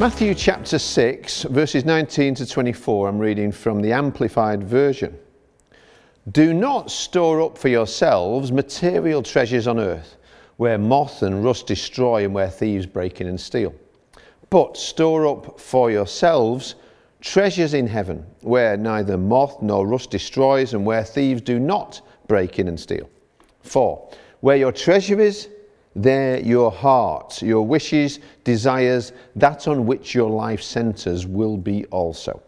Matthew 0.00 0.34
chapter 0.34 0.78
6, 0.78 1.42
verses 1.42 1.84
19 1.84 2.36
to 2.36 2.46
24, 2.46 3.06
I'm 3.06 3.18
reading 3.18 3.52
from 3.52 3.82
the 3.82 3.92
Amplified 3.92 4.64
Version. 4.64 5.14
Do 6.32 6.54
not 6.54 6.90
store 6.90 7.42
up 7.42 7.58
for 7.58 7.68
yourselves 7.68 8.50
material 8.50 9.22
treasures 9.22 9.66
on 9.66 9.78
earth, 9.78 10.16
where 10.56 10.78
moth 10.78 11.22
and 11.22 11.44
rust 11.44 11.66
destroy 11.66 12.24
and 12.24 12.32
where 12.32 12.48
thieves 12.48 12.86
break 12.86 13.20
in 13.20 13.26
and 13.26 13.38
steal. 13.38 13.74
But 14.48 14.78
store 14.78 15.26
up 15.26 15.60
for 15.60 15.90
yourselves 15.90 16.76
treasures 17.20 17.74
in 17.74 17.86
heaven, 17.86 18.24
where 18.40 18.78
neither 18.78 19.18
moth 19.18 19.60
nor 19.60 19.86
rust 19.86 20.10
destroys 20.10 20.72
and 20.72 20.86
where 20.86 21.04
thieves 21.04 21.42
do 21.42 21.58
not 21.58 22.00
break 22.26 22.58
in 22.58 22.68
and 22.68 22.80
steal. 22.80 23.10
For 23.64 24.10
where 24.40 24.56
your 24.56 24.72
treasure 24.72 25.20
is, 25.20 25.50
there 25.96 26.40
your 26.40 26.70
heart, 26.70 27.42
your 27.42 27.66
wishes, 27.66 28.20
desires, 28.44 29.12
that 29.36 29.66
on 29.68 29.86
which 29.86 30.14
your 30.14 30.30
life 30.30 30.62
centers 30.62 31.26
will 31.26 31.56
be 31.56 31.84
also. 31.86 32.42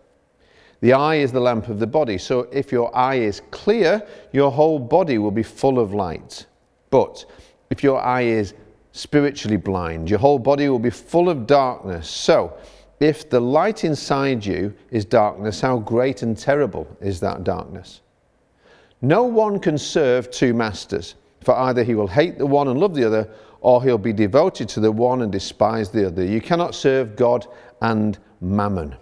The 0.81 0.93
eye 0.93 1.17
is 1.17 1.31
the 1.31 1.41
lamp 1.41 1.69
of 1.69 1.79
the 1.79 1.87
body, 1.87 2.19
so 2.19 2.48
if 2.53 2.73
your 2.73 2.95
eye 2.97 3.17
is 3.17 3.43
clear, 3.51 4.05
your 4.33 4.51
whole 4.51 4.79
body 4.79 5.19
will 5.19 5.31
be 5.31 5.43
full 5.43 5.79
of 5.79 5.95
light. 5.95 6.47
But 6.91 7.25
if 7.70 7.83
your 7.83 8.01
eye 8.01 8.23
is 8.23 8.55
spiritually 8.91 9.57
blind, 9.57 10.11
your 10.11 10.19
whole 10.19 10.39
body 10.39 10.69
will 10.69 10.79
be 10.79 10.91
full 10.91 11.29
of 11.29 11.47
darkness. 11.47 12.09
So, 12.09 12.57
if 13.01 13.29
the 13.29 13.41
light 13.41 13.85
inside 13.85 14.45
you 14.45 14.75
is 14.91 15.05
darkness, 15.05 15.61
how 15.61 15.79
great 15.79 16.23
and 16.23 16.37
terrible 16.37 16.87
is 17.01 17.19
that 17.20 17.43
darkness? 17.43 18.01
No 19.01 19.25
one 19.25 19.59
can 19.59 19.77
serve 19.77 20.31
two 20.31 20.55
masters, 20.55 21.17
for 21.43 21.55
either 21.55 21.83
he 21.83 21.95
will 21.95 22.09
hate 22.09 22.39
the 22.39 22.47
one 22.47 22.69
and 22.69 22.79
love 22.79 22.95
the 22.95 23.05
other, 23.05 23.29
or 23.61 23.83
he'll 23.83 23.98
be 23.98 24.12
devoted 24.12 24.69
to 24.71 24.81
the 24.81 24.91
one 24.91 25.23
and 25.23 25.31
despise 25.31 25.91
the 25.91 26.07
other. 26.07 26.25
You 26.25 26.41
cannot 26.41 26.75
serve 26.75 27.17
God 27.17 27.47
and 27.81 28.19
mammon. 28.41 28.97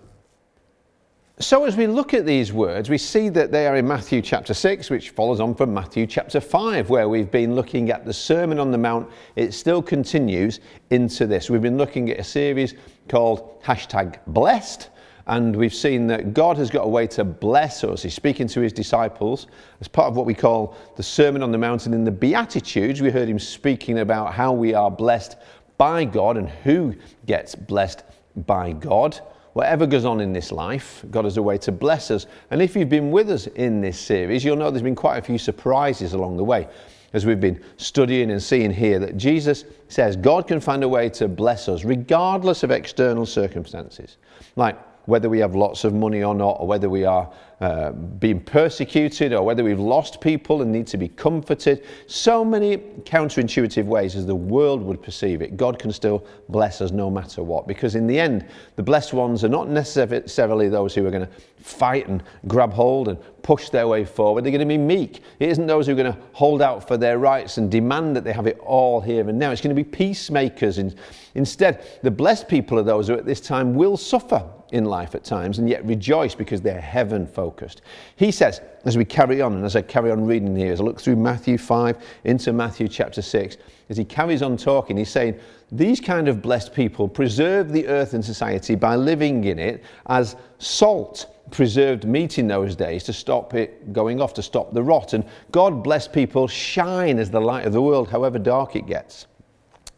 So, 1.41 1.65
as 1.65 1.75
we 1.75 1.87
look 1.87 2.13
at 2.13 2.27
these 2.27 2.53
words, 2.53 2.91
we 2.91 2.99
see 2.99 3.31
that 3.31 3.51
they 3.51 3.67
are 3.67 3.77
in 3.77 3.89
Matthew 3.89 4.21
chapter 4.21 4.53
6, 4.53 4.91
which 4.91 5.09
follows 5.09 5.41
on 5.41 5.55
from 5.55 5.73
Matthew 5.73 6.07
chapter 6.07 6.39
5, 6.39 6.91
where 6.91 7.09
we've 7.09 7.31
been 7.31 7.55
looking 7.55 7.91
at 7.91 8.05
the 8.05 8.13
Sermon 8.13 8.59
on 8.59 8.71
the 8.71 8.77
Mount. 8.77 9.09
It 9.37 9.53
still 9.53 9.81
continues 9.81 10.61
into 10.91 11.27
this. 11.27 11.49
We've 11.49 11.63
been 11.63 11.79
looking 11.79 12.11
at 12.11 12.19
a 12.19 12.25
series 12.25 12.75
called 13.09 13.63
hashtag 13.63 14.19
blessed, 14.27 14.91
and 15.27 15.55
we've 15.55 15.75
seen 15.75 16.07
that 16.09 16.35
God 16.35 16.57
has 16.57 16.71
got 16.71 16.85
a 16.85 16.89
way 16.89 17.07
to 17.09 17.25
bless 17.25 17.85
us. 17.85 18.03
He's 18.03 18.15
speaking 18.15 18.49
to 18.49 18.61
his 18.61 18.73
disciples 18.73 19.47
as 19.81 19.89
part 19.89 20.09
of 20.09 20.17
what 20.17 20.27
we 20.27 20.35
call 20.35 20.77
the 20.97 21.03
Sermon 21.03 21.43
on 21.43 21.53
the 21.53 21.59
Mount. 21.59 21.87
And 21.87 21.95
in 21.95 22.05
the 22.05 22.11
Beatitudes, 22.11 23.01
we 23.01 23.11
heard 23.11 23.29
him 23.29 23.39
speaking 23.39 24.01
about 24.01 24.35
how 24.35 24.53
we 24.53 24.75
are 24.75 24.91
blessed 24.91 25.37
by 25.79 26.05
God 26.05 26.37
and 26.37 26.49
who 26.49 26.95
gets 27.27 27.55
blessed 27.55 28.03
by 28.47 28.73
God. 28.73 29.21
Whatever 29.53 29.87
goes 29.87 30.05
on 30.05 30.21
in 30.21 30.33
this 30.33 30.53
life, 30.53 31.05
God 31.11 31.25
has 31.25 31.37
a 31.37 31.43
way 31.43 31.59
to 31.59 31.73
bless 31.73 32.11
us. 32.11 32.27
And 32.51 32.63
if 32.63 32.77
you've 32.77 32.89
been 32.89 33.11
with 33.11 33.31
us 33.31 33.47
in 33.49 33.81
this 33.81 33.99
series, 33.99 34.45
you'll 34.45 34.57
know 34.57 34.71
there's 34.71 34.83
been 34.83 34.95
quite 34.95 35.19
a 35.19 35.23
few 35.23 35.39
surprises 35.39 36.13
along 36.13 36.37
the 36.37 36.45
way 36.45 36.69
as 37.13 37.27
we've 37.27 37.41
been 37.41 37.61
studying 37.77 38.31
and 38.31 38.43
seeing 38.43 38.71
here 38.71 38.99
that 39.01 39.17
Jesus 39.17 39.65
says 39.89 40.17
God 40.17 40.47
can 40.47 40.61
find 40.61 40.85
a 40.85 40.89
way 40.89 41.09
to 41.11 41.27
bless 41.29 41.69
us 41.69 41.85
regardless 41.85 42.63
of 42.63 42.71
external 42.71 43.27
circumstances. 43.27 44.19
Like 44.57 44.79
whether 45.07 45.29
we 45.29 45.39
have 45.39 45.55
lots 45.55 45.85
of 45.85 45.95
money 45.95 46.23
or 46.23 46.35
not, 46.35 46.57
or 46.61 46.67
whether 46.67 46.89
we 46.89 47.05
are 47.05 47.31
uh, 47.61 47.93
being 47.93 48.41
persecuted, 48.41 49.33
or 49.33 49.43
whether 49.43 49.63
we've 49.63 49.81
lost 49.81 50.21
people 50.21 50.63
and 50.63 50.73
need 50.73 50.87
to 50.87 50.97
be 50.97 51.09
comforted. 51.09 51.85
So 52.07 52.45
many 52.45 52.79
counterintuitive 52.79 53.85
ways 53.85 54.17
as 54.17 54.27
the 54.27 54.35
world 54.35 54.83
would 54.83 55.03
perceive 55.03 55.43
it. 55.43 55.57
God 55.57 55.79
can 55.79 55.93
still 55.93 56.25
bless 56.49 56.81
us 56.81 56.91
no 56.91 57.11
matter 57.11 57.43
what, 57.43 57.67
because 57.67 57.95
in 57.95 58.07
the 58.07 58.19
end, 58.19 58.47
the 58.77 58.83
blessed 58.83 59.13
ones 59.13 59.45
are 59.45 59.49
not 59.49 59.69
necessarily 59.69 60.69
those 60.69 60.95
who 60.95 61.07
are 61.07 61.11
going 61.11 61.27
to 61.27 61.33
fight 61.59 62.09
and 62.09 62.23
grab 62.47 62.73
hold 62.73 63.09
and 63.09 63.19
push 63.43 63.69
their 63.69 63.89
way 63.89 64.05
forward. 64.05 64.45
They're 64.45 64.53
going 64.53 64.61
to 64.61 64.67
be 64.67 64.79
meek. 64.79 65.23
It 65.39 65.51
isn't 65.51 65.67
those 65.67 65.87
who 65.87 65.93
are 65.93 65.97
going 65.97 66.13
to 66.13 66.19
hold 66.33 66.63
out 66.63 66.87
for 66.89 66.97
their 66.97 67.19
rights 67.19 67.59
and 67.59 67.71
demand 67.71 68.17
that 68.17 68.25
they 68.25 68.33
have 68.33 68.47
it 68.47 68.59
all 68.61 69.01
here 69.01 69.29
and 69.29 69.39
now. 69.39 69.51
It's 69.51 69.61
going 69.61 69.75
to 69.75 69.83
be 69.83 69.89
peacemakers. 69.89 70.79
And 70.79 70.95
Instead, 71.35 71.87
the 72.03 72.11
blessed 72.11 72.49
people 72.49 72.79
are 72.79 72.83
those 72.83 73.09
who 73.09 73.15
at 73.15 73.27
this 73.27 73.41
time 73.41 73.75
will 73.75 73.97
suffer 73.97 74.45
in 74.73 74.85
life 74.85 75.15
at 75.15 75.25
times 75.25 75.59
and 75.59 75.69
yet 75.69 75.85
rejoice 75.85 76.35
because 76.35 76.61
they're 76.61 76.81
heaven 76.81 77.27
focused. 77.27 77.83
He 78.17 78.31
says, 78.31 78.61
as 78.85 78.97
we 78.97 79.05
carry 79.05 79.41
on, 79.41 79.55
and 79.55 79.65
as 79.65 79.77
I 79.77 79.83
carry 79.83 80.11
on 80.11 80.25
reading 80.25 80.55
here, 80.55 80.73
as 80.73 80.81
I 80.81 80.85
look 80.85 81.01
through 81.01 81.17
Matthew 81.17 81.59
5 81.59 81.97
into 82.25 82.53
Matthew 82.53 82.89
chapter 82.89 83.23
6, 83.23 83.57
as 83.89 83.97
he 83.97 84.05
carries 84.05 84.43
on 84.43 84.57
talking, 84.57 84.97
he's 84.97 85.11
saying, 85.11 85.39
These 85.73 86.01
kind 86.01 86.29
of 86.29 86.41
blessed 86.41 86.73
people 86.73 87.09
preserve 87.09 87.73
the 87.73 87.87
earth 87.89 88.15
and 88.15 88.25
society 88.25 88.75
by 88.75 88.97
living 88.97 89.45
in 89.45 89.59
it 89.59 89.83
as 90.07 90.37
salt 90.59 91.27
preserved 91.51 92.05
meat 92.05 92.39
in 92.39 92.47
those 92.47 92.77
days 92.77 93.03
to 93.05 93.13
stop 93.13 93.55
it 93.55 93.93
going 93.93 94.21
off, 94.21 94.33
to 94.35 94.43
stop 94.43 94.73
the 94.73 94.83
rot. 94.83 95.13
And 95.13 95.25
God 95.51 95.83
blessed 95.83 96.13
people 96.13 96.47
shine 96.47 97.19
as 97.19 97.31
the 97.31 97.41
light 97.41 97.67
of 97.67 97.73
the 97.73 97.83
world, 97.83 98.09
however 98.09 98.39
dark 98.39 98.77
it 98.77 98.87
gets. 98.87 99.27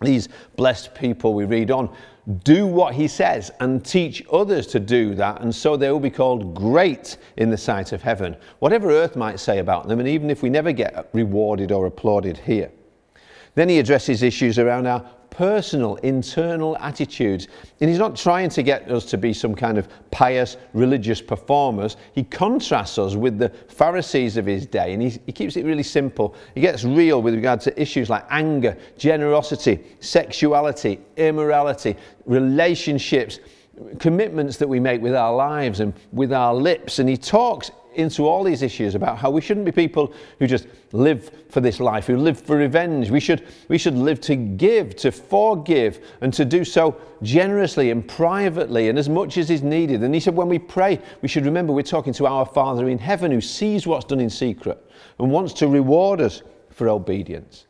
These 0.00 0.28
blessed 0.56 0.94
people, 0.94 1.34
we 1.34 1.44
read 1.44 1.70
on, 1.70 1.94
do 2.44 2.66
what 2.66 2.94
he 2.94 3.08
says 3.08 3.50
and 3.60 3.84
teach 3.84 4.22
others 4.32 4.66
to 4.68 4.80
do 4.80 5.14
that, 5.14 5.40
and 5.40 5.54
so 5.54 5.76
they 5.76 5.90
will 5.90 6.00
be 6.00 6.10
called 6.10 6.54
great 6.54 7.16
in 7.36 7.50
the 7.50 7.56
sight 7.56 7.92
of 7.92 8.02
heaven, 8.02 8.36
whatever 8.60 8.90
earth 8.90 9.16
might 9.16 9.40
say 9.40 9.58
about 9.58 9.88
them, 9.88 9.98
and 9.98 10.08
even 10.08 10.30
if 10.30 10.42
we 10.42 10.48
never 10.48 10.72
get 10.72 11.08
rewarded 11.12 11.72
or 11.72 11.86
applauded 11.86 12.38
here. 12.38 12.70
Then 13.54 13.68
he 13.68 13.78
addresses 13.78 14.22
issues 14.22 14.58
around 14.58 14.86
our 14.86 15.04
personal, 15.32 15.96
internal 15.96 16.76
attitudes. 16.78 17.48
And 17.80 17.88
he's 17.88 17.98
not 17.98 18.14
trying 18.14 18.50
to 18.50 18.62
get 18.62 18.90
us 18.90 19.06
to 19.06 19.18
be 19.18 19.32
some 19.32 19.54
kind 19.54 19.78
of 19.78 19.88
pious 20.10 20.58
religious 20.74 21.22
performers. 21.22 21.96
He 22.14 22.22
contrasts 22.22 22.98
us 22.98 23.16
with 23.16 23.38
the 23.38 23.48
Pharisees 23.48 24.36
of 24.36 24.44
his 24.44 24.66
day 24.66 24.92
and 24.92 25.02
he, 25.02 25.18
he 25.24 25.32
keeps 25.32 25.56
it 25.56 25.64
really 25.64 25.82
simple. 25.82 26.34
He 26.54 26.60
gets 26.60 26.84
real 26.84 27.22
with 27.22 27.34
regard 27.34 27.60
to 27.62 27.80
issues 27.80 28.10
like 28.10 28.26
anger, 28.30 28.76
generosity, 28.98 29.80
sexuality, 30.00 31.00
immorality, 31.16 31.96
relationships, 32.26 33.40
commitments 33.98 34.58
that 34.58 34.68
we 34.68 34.80
make 34.80 35.00
with 35.00 35.14
our 35.14 35.34
lives 35.34 35.80
and 35.80 35.94
with 36.12 36.32
our 36.32 36.54
lips. 36.54 36.98
And 36.98 37.08
he 37.08 37.16
talks 37.16 37.70
into 37.94 38.26
all 38.26 38.42
these 38.44 38.62
issues 38.62 38.94
about 38.94 39.18
how 39.18 39.30
we 39.30 39.40
shouldn't 39.40 39.66
be 39.66 39.72
people 39.72 40.12
who 40.38 40.46
just 40.46 40.66
live 40.92 41.30
for 41.48 41.60
this 41.60 41.80
life, 41.80 42.06
who 42.06 42.16
live 42.16 42.40
for 42.40 42.56
revenge. 42.56 43.10
We 43.10 43.20
should, 43.20 43.46
we 43.68 43.78
should 43.78 43.94
live 43.94 44.20
to 44.22 44.36
give, 44.36 44.96
to 44.96 45.12
forgive, 45.12 46.04
and 46.20 46.32
to 46.34 46.44
do 46.44 46.64
so 46.64 47.00
generously 47.22 47.90
and 47.90 48.06
privately 48.06 48.88
and 48.88 48.98
as 48.98 49.08
much 49.08 49.38
as 49.38 49.50
is 49.50 49.62
needed. 49.62 50.02
And 50.02 50.14
he 50.14 50.20
said, 50.20 50.34
when 50.34 50.48
we 50.48 50.58
pray, 50.58 51.00
we 51.20 51.28
should 51.28 51.44
remember 51.44 51.72
we're 51.72 51.82
talking 51.82 52.12
to 52.14 52.26
our 52.26 52.46
Father 52.46 52.88
in 52.88 52.98
heaven 52.98 53.30
who 53.30 53.40
sees 53.40 53.86
what's 53.86 54.04
done 54.04 54.20
in 54.20 54.30
secret 54.30 54.78
and 55.18 55.30
wants 55.30 55.52
to 55.54 55.68
reward 55.68 56.20
us 56.20 56.42
for 56.70 56.88
obedience. 56.88 57.66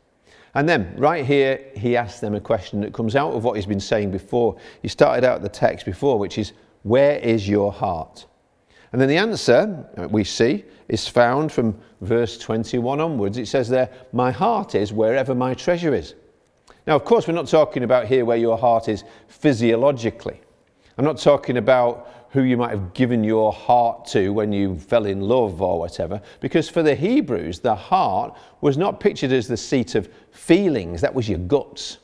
And 0.55 0.69
then, 0.69 0.93
right 0.97 1.25
here, 1.25 1.71
he 1.75 1.97
asks 1.97 2.19
them 2.19 2.35
a 2.35 2.39
question 2.39 2.81
that 2.81 2.93
comes 2.93 3.15
out 3.15 3.33
of 3.33 3.43
what 3.43 3.55
he's 3.55 3.65
been 3.65 3.79
saying 3.79 4.11
before. 4.11 4.57
He 4.81 4.87
started 4.87 5.23
out 5.23 5.41
the 5.41 5.49
text 5.49 5.85
before, 5.85 6.19
which 6.19 6.37
is, 6.37 6.53
Where 6.83 7.17
is 7.17 7.49
your 7.49 7.71
heart? 7.71 8.27
And 8.93 9.01
then 9.01 9.09
the 9.09 9.17
answer 9.17 10.07
we 10.11 10.23
see 10.23 10.63
is 10.87 11.07
found 11.07 11.51
from 11.51 11.75
verse 12.01 12.37
21 12.37 13.01
onwards. 13.01 13.39
It 13.39 13.47
says 13.47 13.67
there, 13.67 13.89
My 14.13 14.31
heart 14.31 14.75
is 14.75 14.93
wherever 14.93 15.33
my 15.33 15.55
treasure 15.55 15.95
is. 15.95 16.13
Now, 16.85 16.95
of 16.95 17.03
course, 17.03 17.27
we're 17.27 17.33
not 17.33 17.47
talking 17.47 17.83
about 17.83 18.05
here 18.05 18.23
where 18.23 18.37
your 18.37 18.57
heart 18.57 18.87
is 18.89 19.03
physiologically. 19.27 20.39
I'm 20.97 21.05
not 21.05 21.17
talking 21.17 21.57
about 21.57 22.27
who 22.29 22.43
you 22.43 22.55
might 22.55 22.69
have 22.69 22.93
given 22.93 23.23
your 23.23 23.51
heart 23.51 24.05
to 24.05 24.29
when 24.29 24.51
you 24.51 24.77
fell 24.77 25.05
in 25.05 25.21
love 25.21 25.61
or 25.61 25.79
whatever, 25.79 26.21
because 26.39 26.69
for 26.69 26.83
the 26.83 26.95
Hebrews, 26.95 27.59
the 27.59 27.75
heart 27.75 28.37
was 28.61 28.77
not 28.77 28.99
pictured 28.99 29.31
as 29.31 29.47
the 29.47 29.57
seat 29.57 29.95
of 29.95 30.09
feelings, 30.31 31.01
that 31.01 31.13
was 31.13 31.29
your 31.29 31.39
guts. 31.39 31.99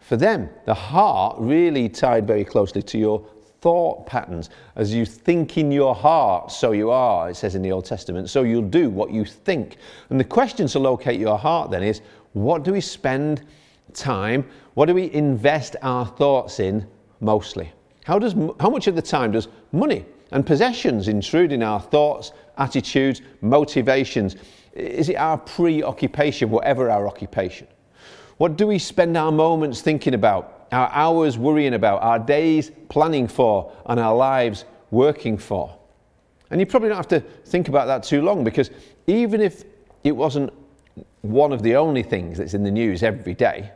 For 0.00 0.16
them, 0.16 0.48
the 0.64 0.74
heart 0.74 1.36
really 1.38 1.88
tied 1.88 2.26
very 2.26 2.44
closely 2.44 2.82
to 2.82 2.98
your 2.98 3.26
thought 3.60 4.06
patterns. 4.06 4.50
As 4.76 4.92
you 4.92 5.04
think 5.04 5.58
in 5.58 5.72
your 5.72 5.94
heart, 5.94 6.52
so 6.52 6.72
you 6.72 6.90
are, 6.90 7.30
it 7.30 7.36
says 7.36 7.54
in 7.54 7.62
the 7.62 7.72
Old 7.72 7.84
Testament. 7.84 8.30
So 8.30 8.42
you'll 8.42 8.62
do 8.62 8.90
what 8.90 9.10
you 9.10 9.24
think. 9.24 9.76
And 10.10 10.20
the 10.20 10.24
question 10.24 10.66
to 10.68 10.78
locate 10.78 11.18
your 11.18 11.38
heart 11.38 11.70
then 11.70 11.82
is 11.82 12.00
what 12.32 12.62
do 12.62 12.72
we 12.72 12.80
spend 12.80 13.42
time, 13.94 14.46
what 14.74 14.86
do 14.86 14.94
we 14.94 15.12
invest 15.12 15.76
our 15.82 16.06
thoughts 16.06 16.60
in 16.60 16.86
mostly? 17.20 17.72
How, 18.04 18.18
does, 18.18 18.34
how 18.60 18.70
much 18.70 18.86
of 18.86 18.94
the 18.94 19.02
time 19.02 19.32
does 19.32 19.48
money 19.72 20.04
and 20.32 20.46
possessions 20.46 21.08
intrude 21.08 21.52
in 21.52 21.62
our 21.62 21.80
thoughts, 21.80 22.32
attitudes, 22.58 23.22
motivations? 23.40 24.36
Is 24.74 25.08
it 25.08 25.16
our 25.16 25.38
preoccupation, 25.38 26.50
whatever 26.50 26.90
our 26.90 27.08
occupation? 27.08 27.66
What 28.38 28.56
do 28.56 28.66
we 28.66 28.78
spend 28.78 29.16
our 29.16 29.32
moments 29.32 29.80
thinking 29.80 30.14
about, 30.14 30.66
our 30.72 30.90
hours 30.92 31.38
worrying 31.38 31.74
about, 31.74 32.02
our 32.02 32.18
days 32.18 32.70
planning 32.88 33.28
for, 33.28 33.72
and 33.86 33.98
our 33.98 34.14
lives 34.14 34.64
working 34.90 35.38
for? 35.38 35.74
And 36.50 36.60
you 36.60 36.66
probably 36.66 36.88
don't 36.88 36.98
have 36.98 37.08
to 37.08 37.20
think 37.20 37.68
about 37.68 37.86
that 37.86 38.02
too 38.02 38.22
long 38.22 38.44
because 38.44 38.70
even 39.06 39.40
if 39.40 39.64
it 40.04 40.12
wasn't 40.12 40.52
one 41.22 41.52
of 41.52 41.62
the 41.62 41.76
only 41.76 42.02
things 42.02 42.38
that's 42.38 42.54
in 42.54 42.62
the 42.62 42.70
news 42.70 43.02
every 43.02 43.34
day, 43.34 43.70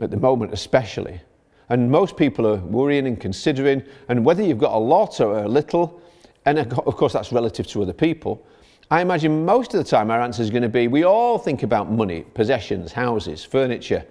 at 0.00 0.10
the 0.10 0.16
moment 0.16 0.52
especially, 0.52 1.20
and 1.68 1.90
most 1.90 2.16
people 2.16 2.46
are 2.46 2.56
worrying 2.56 3.06
and 3.06 3.20
considering, 3.20 3.82
and 4.08 4.24
whether 4.24 4.42
you've 4.42 4.58
got 4.58 4.74
a 4.74 4.78
lot 4.78 5.20
or 5.20 5.38
a 5.38 5.48
little, 5.48 6.00
and 6.46 6.58
of 6.58 6.96
course 6.96 7.12
that's 7.12 7.32
relative 7.32 7.66
to 7.66 7.82
other 7.82 7.92
people, 7.92 8.44
I 8.92 9.02
imagine 9.02 9.44
most 9.44 9.72
of 9.72 9.78
the 9.78 9.88
time 9.88 10.10
our 10.10 10.20
answer 10.20 10.42
is 10.42 10.50
going 10.50 10.64
to 10.64 10.68
be 10.68 10.88
we 10.88 11.04
all 11.04 11.38
think 11.38 11.62
about 11.62 11.92
money, 11.92 12.22
possessions, 12.34 12.90
houses, 12.90 13.44
furniture, 13.44 14.04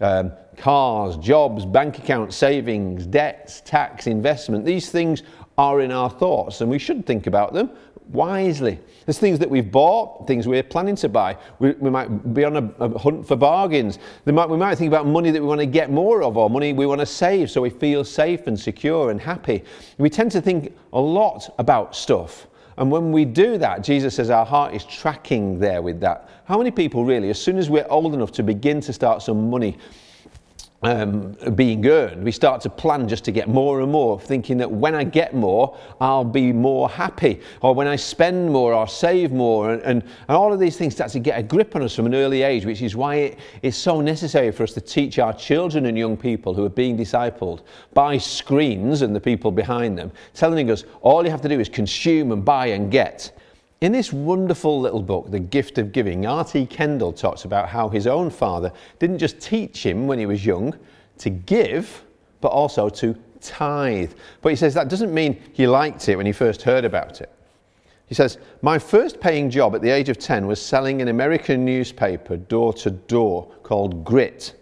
um, 0.00 0.30
cars, 0.56 1.16
jobs, 1.16 1.66
bank 1.66 1.98
accounts, 1.98 2.36
savings, 2.36 3.06
debts, 3.06 3.60
tax, 3.62 4.06
investment. 4.06 4.64
These 4.64 4.90
things 4.90 5.24
are 5.58 5.80
in 5.80 5.90
our 5.90 6.08
thoughts 6.08 6.60
and 6.60 6.70
we 6.70 6.78
should 6.78 7.04
think 7.06 7.26
about 7.26 7.52
them 7.52 7.70
wisely. 8.12 8.78
There's 9.04 9.18
things 9.18 9.40
that 9.40 9.50
we've 9.50 9.70
bought, 9.70 10.28
things 10.28 10.46
we're 10.46 10.62
planning 10.62 10.96
to 10.96 11.08
buy. 11.08 11.36
We, 11.58 11.72
we 11.72 11.90
might 11.90 12.32
be 12.32 12.44
on 12.44 12.56
a, 12.56 12.64
a 12.84 12.98
hunt 12.98 13.26
for 13.26 13.34
bargains. 13.34 13.98
Might, 14.26 14.48
we 14.48 14.56
might 14.56 14.76
think 14.76 14.88
about 14.88 15.06
money 15.06 15.32
that 15.32 15.40
we 15.40 15.46
want 15.46 15.60
to 15.60 15.66
get 15.66 15.90
more 15.90 16.22
of 16.22 16.36
or 16.36 16.48
money 16.48 16.72
we 16.72 16.86
want 16.86 17.00
to 17.00 17.06
save 17.06 17.50
so 17.50 17.60
we 17.60 17.70
feel 17.70 18.04
safe 18.04 18.46
and 18.46 18.58
secure 18.58 19.10
and 19.10 19.20
happy. 19.20 19.64
We 19.98 20.08
tend 20.08 20.30
to 20.32 20.40
think 20.40 20.76
a 20.92 21.00
lot 21.00 21.52
about 21.58 21.96
stuff. 21.96 22.46
And 22.80 22.90
when 22.90 23.12
we 23.12 23.26
do 23.26 23.58
that, 23.58 23.84
Jesus 23.84 24.14
says 24.14 24.30
our 24.30 24.46
heart 24.46 24.72
is 24.72 24.86
tracking 24.86 25.58
there 25.58 25.82
with 25.82 26.00
that. 26.00 26.30
How 26.46 26.56
many 26.56 26.70
people 26.70 27.04
really, 27.04 27.28
as 27.28 27.38
soon 27.38 27.58
as 27.58 27.68
we're 27.68 27.86
old 27.90 28.14
enough 28.14 28.32
to 28.32 28.42
begin 28.42 28.80
to 28.80 28.92
start 28.94 29.20
some 29.20 29.50
money 29.50 29.76
um, 30.82 31.32
being 31.54 31.86
earned, 31.86 32.24
we 32.24 32.32
start 32.32 32.62
to 32.62 32.70
plan 32.70 33.06
just 33.06 33.24
to 33.24 33.32
get 33.32 33.48
more 33.48 33.82
and 33.82 33.92
more, 33.92 34.18
thinking 34.18 34.56
that 34.58 34.70
when 34.70 34.94
I 34.94 35.04
get 35.04 35.34
more, 35.34 35.76
I'll 36.00 36.24
be 36.24 36.52
more 36.52 36.88
happy, 36.88 37.40
or 37.60 37.74
when 37.74 37.86
I 37.86 37.96
spend 37.96 38.50
more, 38.50 38.72
I'll 38.72 38.86
save 38.86 39.30
more. 39.30 39.72
And, 39.72 39.82
and, 39.82 40.02
and 40.02 40.36
all 40.36 40.52
of 40.52 40.58
these 40.58 40.78
things 40.78 40.94
start 40.94 41.10
to 41.12 41.18
get 41.18 41.38
a 41.38 41.42
grip 41.42 41.76
on 41.76 41.82
us 41.82 41.94
from 41.94 42.06
an 42.06 42.14
early 42.14 42.42
age, 42.42 42.64
which 42.64 42.80
is 42.80 42.96
why 42.96 43.16
it 43.16 43.38
is 43.62 43.76
so 43.76 44.00
necessary 44.00 44.50
for 44.52 44.62
us 44.62 44.72
to 44.72 44.80
teach 44.80 45.18
our 45.18 45.34
children 45.34 45.84
and 45.84 45.98
young 45.98 46.16
people 46.16 46.54
who 46.54 46.64
are 46.64 46.70
being 46.70 46.96
discipled 46.96 47.60
by 47.92 48.16
screens 48.16 49.02
and 49.02 49.14
the 49.14 49.20
people 49.20 49.50
behind 49.50 49.98
them, 49.98 50.10
telling 50.32 50.70
us 50.70 50.84
all 51.02 51.24
you 51.24 51.30
have 51.30 51.42
to 51.42 51.48
do 51.48 51.60
is 51.60 51.68
consume 51.68 52.32
and 52.32 52.42
buy 52.42 52.66
and 52.66 52.90
get. 52.90 53.32
In 53.80 53.92
this 53.92 54.12
wonderful 54.12 54.78
little 54.78 55.00
book, 55.00 55.30
The 55.30 55.40
Gift 55.40 55.78
of 55.78 55.90
Giving, 55.90 56.26
R.T. 56.26 56.66
Kendall 56.66 57.14
talks 57.14 57.46
about 57.46 57.66
how 57.66 57.88
his 57.88 58.06
own 58.06 58.28
father 58.28 58.70
didn't 58.98 59.16
just 59.16 59.40
teach 59.40 59.86
him 59.86 60.06
when 60.06 60.18
he 60.18 60.26
was 60.26 60.44
young 60.44 60.74
to 61.16 61.30
give, 61.30 62.04
but 62.42 62.48
also 62.48 62.90
to 62.90 63.16
tithe. 63.40 64.12
But 64.42 64.50
he 64.50 64.56
says 64.56 64.74
that 64.74 64.90
doesn't 64.90 65.14
mean 65.14 65.42
he 65.54 65.66
liked 65.66 66.10
it 66.10 66.16
when 66.16 66.26
he 66.26 66.32
first 66.32 66.60
heard 66.60 66.84
about 66.84 67.22
it. 67.22 67.32
He 68.06 68.14
says, 68.14 68.36
My 68.60 68.78
first 68.78 69.18
paying 69.18 69.48
job 69.48 69.74
at 69.74 69.80
the 69.80 69.88
age 69.88 70.10
of 70.10 70.18
10 70.18 70.46
was 70.46 70.60
selling 70.60 71.00
an 71.00 71.08
American 71.08 71.64
newspaper 71.64 72.36
door 72.36 72.74
to 72.74 72.90
door 72.90 73.50
called 73.62 74.04
Grit. 74.04 74.60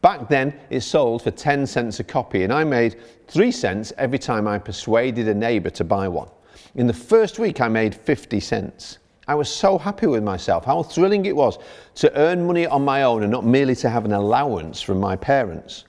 Back 0.00 0.30
then, 0.30 0.58
it 0.70 0.80
sold 0.80 1.20
for 1.20 1.32
10 1.32 1.66
cents 1.66 2.00
a 2.00 2.04
copy, 2.04 2.44
and 2.44 2.52
I 2.52 2.64
made 2.64 2.98
3 3.28 3.52
cents 3.52 3.92
every 3.98 4.18
time 4.18 4.48
I 4.48 4.58
persuaded 4.58 5.28
a 5.28 5.34
neighbour 5.34 5.68
to 5.68 5.84
buy 5.84 6.08
one. 6.08 6.30
In 6.74 6.86
the 6.86 6.92
first 6.92 7.38
week, 7.38 7.60
I 7.60 7.68
made 7.68 7.94
50 7.94 8.40
cents. 8.40 8.98
I 9.28 9.34
was 9.34 9.48
so 9.48 9.78
happy 9.78 10.06
with 10.06 10.22
myself, 10.22 10.64
how 10.64 10.82
thrilling 10.82 11.26
it 11.26 11.36
was 11.36 11.58
to 11.96 12.14
earn 12.18 12.46
money 12.46 12.66
on 12.66 12.84
my 12.84 13.04
own 13.04 13.22
and 13.22 13.30
not 13.30 13.44
merely 13.44 13.76
to 13.76 13.88
have 13.88 14.04
an 14.04 14.12
allowance 14.12 14.80
from 14.80 14.98
my 14.98 15.16
parents. 15.16 15.84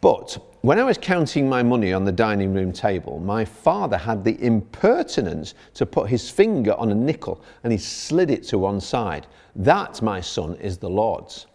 But 0.00 0.38
when 0.62 0.78
I 0.78 0.84
was 0.84 0.98
counting 0.98 1.48
my 1.48 1.62
money 1.62 1.92
on 1.92 2.04
the 2.04 2.12
dining 2.12 2.54
room 2.54 2.72
table, 2.72 3.18
my 3.18 3.44
father 3.44 3.96
had 3.96 4.24
the 4.24 4.42
impertinence 4.42 5.54
to 5.74 5.84
put 5.84 6.08
his 6.08 6.30
finger 6.30 6.74
on 6.74 6.90
a 6.90 6.94
nickel 6.94 7.42
and 7.64 7.72
he 7.72 7.78
slid 7.78 8.30
it 8.30 8.44
to 8.44 8.58
one 8.58 8.80
side. 8.80 9.26
That, 9.56 10.00
my 10.00 10.20
son, 10.20 10.56
is 10.56 10.78
the 10.78 10.88
Lord's. 10.88 11.46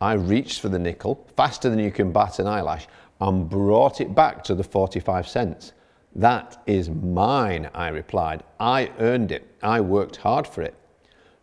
I 0.00 0.14
reached 0.14 0.60
for 0.60 0.68
the 0.68 0.78
nickel 0.78 1.26
faster 1.36 1.68
than 1.68 1.78
you 1.78 1.90
can 1.90 2.12
bat 2.12 2.38
an 2.38 2.46
eyelash 2.46 2.86
and 3.20 3.48
brought 3.48 4.00
it 4.00 4.14
back 4.14 4.42
to 4.44 4.54
the 4.54 4.64
45 4.64 5.28
cents. 5.28 5.72
That 6.16 6.62
is 6.66 6.90
mine, 6.90 7.70
I 7.74 7.88
replied. 7.88 8.42
I 8.58 8.90
earned 8.98 9.30
it. 9.30 9.46
I 9.62 9.80
worked 9.80 10.16
hard 10.16 10.46
for 10.46 10.62
it. 10.62 10.74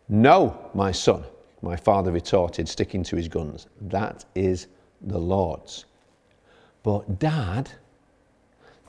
No, 0.08 0.70
my 0.74 0.92
son, 0.92 1.24
my 1.62 1.76
father 1.76 2.12
retorted, 2.12 2.68
sticking 2.68 3.02
to 3.04 3.16
his 3.16 3.28
guns. 3.28 3.66
That 3.80 4.24
is 4.34 4.66
the 5.00 5.18
Lord's. 5.18 5.84
But, 6.82 7.18
Dad, 7.18 7.70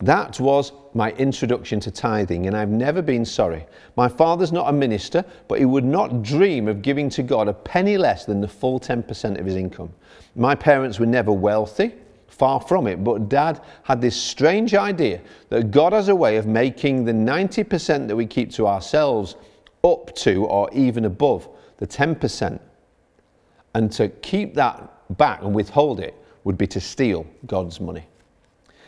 that 0.02 0.40
was 0.40 0.72
my 0.94 1.12
introduction 1.12 1.80
to 1.82 1.92
tithing, 1.92 2.48
and 2.48 2.56
I've 2.56 2.70
never 2.70 3.02
been 3.02 3.26
sorry. 3.26 3.66
My 3.98 4.08
father's 4.08 4.52
not 4.52 4.70
a 4.70 4.74
minister, 4.74 5.26
but 5.48 5.60
he 5.60 5.66
would 5.66 5.84
not 5.84 6.24
dream 6.24 6.68
of 6.68 6.82
giving 6.82 7.10
to 7.10 7.24
God 7.24 7.48
a 7.48 7.54
penny 7.54 7.98
less 7.98 8.26
than 8.26 8.40
the 8.40 8.48
full 8.48 8.80
10% 8.80 9.40
of 9.40 9.46
his 9.46 9.56
income. 9.56 9.94
My 10.36 10.56
parents 10.56 11.00
were 11.00 11.06
never 11.06 11.34
wealthy. 11.34 11.94
Far 12.30 12.62
from 12.62 12.88
it. 12.88 13.04
But 13.04 13.28
dad 13.28 13.62
had 13.84 14.00
this 14.02 14.16
strange 14.16 14.74
idea 14.74 15.20
that 15.50 15.72
God 15.72 15.94
has 15.94 16.08
a 16.08 16.16
way 16.16 16.38
of 16.38 16.46
making 16.46 17.06
the 17.06 17.12
90% 17.12 18.08
that 18.08 18.16
we 18.16 18.26
keep 18.26 18.52
to 18.52 18.68
ourselves 18.68 19.36
up 19.84 20.16
to 20.16 20.46
or 20.46 20.70
even 20.74 21.06
above 21.06 21.50
the 21.78 21.88
10%. 21.88 22.60
And 23.76 23.92
to 23.92 24.10
keep 24.10 24.54
that 24.56 25.18
back 25.18 25.42
and 25.42 25.54
withhold 25.54 26.00
it 26.00 26.16
would 26.44 26.58
be 26.58 26.68
to 26.68 26.80
steal 26.80 27.26
God's 27.46 27.80
money. 27.80 28.06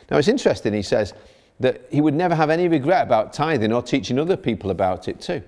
Now 0.09 0.17
it's 0.17 0.27
interesting, 0.27 0.73
he 0.73 0.81
says, 0.81 1.13
that 1.59 1.81
he 1.91 2.01
would 2.01 2.13
never 2.13 2.35
have 2.35 2.49
any 2.49 2.67
regret 2.67 3.05
about 3.05 3.33
tithing 3.33 3.71
or 3.71 3.81
teaching 3.81 4.17
other 4.19 4.37
people 4.37 4.71
about 4.71 5.07
it 5.07 5.21
too. 5.21 5.41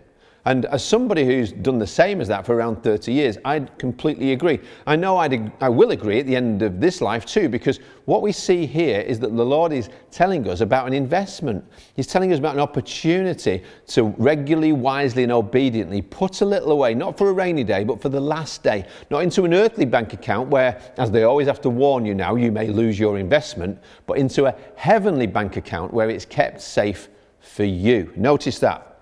And 0.46 0.66
as 0.66 0.84
somebody 0.84 1.26
who's 1.26 1.54
done 1.54 1.80
the 1.80 1.88
same 1.88 2.20
as 2.20 2.28
that 2.28 2.46
for 2.46 2.54
around 2.54 2.84
30 2.84 3.14
years, 3.14 3.38
I 3.46 3.60
completely 3.60 4.34
agree. 4.34 4.60
I 4.86 4.98
know 4.98 5.16
I'd, 5.18 5.52
I 5.62 5.70
will 5.70 5.92
agree 5.92 6.20
at 6.20 6.26
the 6.26 6.36
end 6.36 6.62
of 6.62 6.82
this 6.82 7.00
life 7.00 7.26
too, 7.26 7.48
because 7.48 7.80
what 8.04 8.22
we 8.22 8.34
see 8.34 8.66
here 8.66 9.00
is 9.00 9.20
that 9.20 9.34
the 9.34 9.46
Lord 9.46 9.72
is 9.72 9.90
telling 10.12 10.50
us 10.50 10.60
about 10.60 10.86
an 10.86 10.94
investment. 10.94 11.64
He's 11.96 12.08
telling 12.08 12.34
us 12.34 12.40
about 12.40 12.56
an 12.56 12.60
opportunity 12.60 13.64
to 13.88 14.04
regularly, 14.18 14.74
wisely, 14.74 15.24
and 15.24 15.32
obediently 15.32 16.02
put 16.02 16.42
a 16.42 16.46
little 16.46 16.74
away, 16.74 16.94
not 16.94 17.18
for 17.18 17.30
a 17.30 17.34
rainy 17.34 17.64
day, 17.64 17.86
but 17.86 18.02
for 18.02 18.10
the 18.10 18.20
last 18.20 18.64
day, 18.64 18.86
not 19.10 19.24
into 19.24 19.46
an 19.46 19.54
earthly 19.54 19.86
bank 19.86 20.12
account 20.12 20.50
where, 20.50 20.82
as 20.98 21.10
they 21.10 21.24
always 21.24 21.48
have 21.48 21.62
to 21.62 21.70
warn 21.70 22.06
you 22.06 22.14
now, 22.14 22.36
you 22.36 22.52
may 22.52 22.68
lose 22.68 23.00
your 23.00 23.18
investment, 23.18 23.80
but 24.06 24.18
into 24.18 24.48
a 24.48 24.56
heavenly 24.76 25.28
bank 25.28 25.56
account 25.56 25.94
where 25.94 26.10
it's 26.10 26.26
kept 26.26 26.60
safe 26.60 27.08
for 27.40 27.64
you. 27.64 28.12
Notice 28.18 28.60
that. 28.60 28.93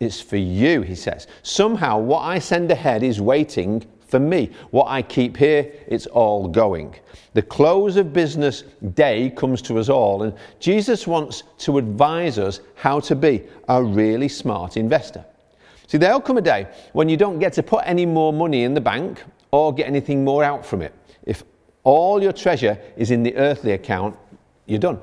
It's 0.00 0.20
for 0.20 0.38
you, 0.38 0.80
he 0.80 0.94
says. 0.94 1.26
Somehow, 1.42 1.98
what 1.98 2.22
I 2.22 2.38
send 2.38 2.70
ahead 2.70 3.02
is 3.02 3.20
waiting 3.20 3.84
for 4.08 4.18
me. 4.18 4.50
What 4.70 4.88
I 4.88 5.02
keep 5.02 5.36
here, 5.36 5.70
it's 5.86 6.06
all 6.06 6.48
going. 6.48 6.96
The 7.34 7.42
close 7.42 7.96
of 7.96 8.12
business 8.12 8.64
day 8.94 9.30
comes 9.30 9.62
to 9.62 9.78
us 9.78 9.88
all, 9.88 10.22
and 10.22 10.34
Jesus 10.58 11.06
wants 11.06 11.44
to 11.58 11.78
advise 11.78 12.38
us 12.38 12.60
how 12.74 12.98
to 13.00 13.14
be 13.14 13.42
a 13.68 13.82
really 13.82 14.28
smart 14.28 14.78
investor. 14.78 15.24
See, 15.86 15.98
there'll 15.98 16.20
come 16.20 16.38
a 16.38 16.42
day 16.42 16.66
when 16.92 17.08
you 17.08 17.16
don't 17.16 17.38
get 17.38 17.52
to 17.54 17.62
put 17.62 17.82
any 17.84 18.06
more 18.06 18.32
money 18.32 18.64
in 18.64 18.74
the 18.74 18.80
bank 18.80 19.22
or 19.50 19.74
get 19.74 19.86
anything 19.86 20.24
more 20.24 20.42
out 20.42 20.64
from 20.64 20.82
it. 20.82 20.94
If 21.24 21.44
all 21.84 22.22
your 22.22 22.32
treasure 22.32 22.78
is 22.96 23.10
in 23.10 23.22
the 23.22 23.36
earthly 23.36 23.72
account, 23.72 24.16
you're 24.66 24.78
done. 24.78 24.98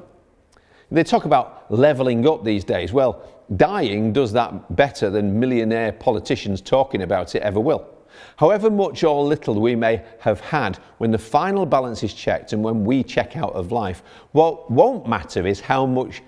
They 0.89 1.03
talk 1.03 1.25
about 1.25 1.69
leveling 1.69 2.25
up 2.27 2.43
these 2.43 2.63
days. 2.63 2.93
Well, 2.93 3.21
dying 3.55 4.11
does 4.11 4.31
that 4.33 4.75
better 4.75 5.09
than 5.09 5.39
millionaire 5.39 5.91
politicians 5.91 6.61
talking 6.61 7.01
about 7.01 7.35
it 7.35 7.41
ever 7.41 7.59
will. 7.59 7.87
However 8.35 8.69
much 8.69 9.03
or 9.03 9.23
little 9.23 9.59
we 9.59 9.75
may 9.75 10.03
have 10.19 10.39
had 10.39 10.77
when 10.97 11.11
the 11.11 11.17
final 11.17 11.65
balance 11.65 12.03
is 12.03 12.13
checked 12.13 12.53
and 12.53 12.63
when 12.63 12.83
we 12.83 13.03
check 13.03 13.37
out 13.37 13.53
of 13.53 13.71
life, 13.71 14.03
what 14.31 14.69
won't 14.69 15.07
matter 15.07 15.45
is 15.45 15.59
how 15.59 15.85
much 15.85 16.21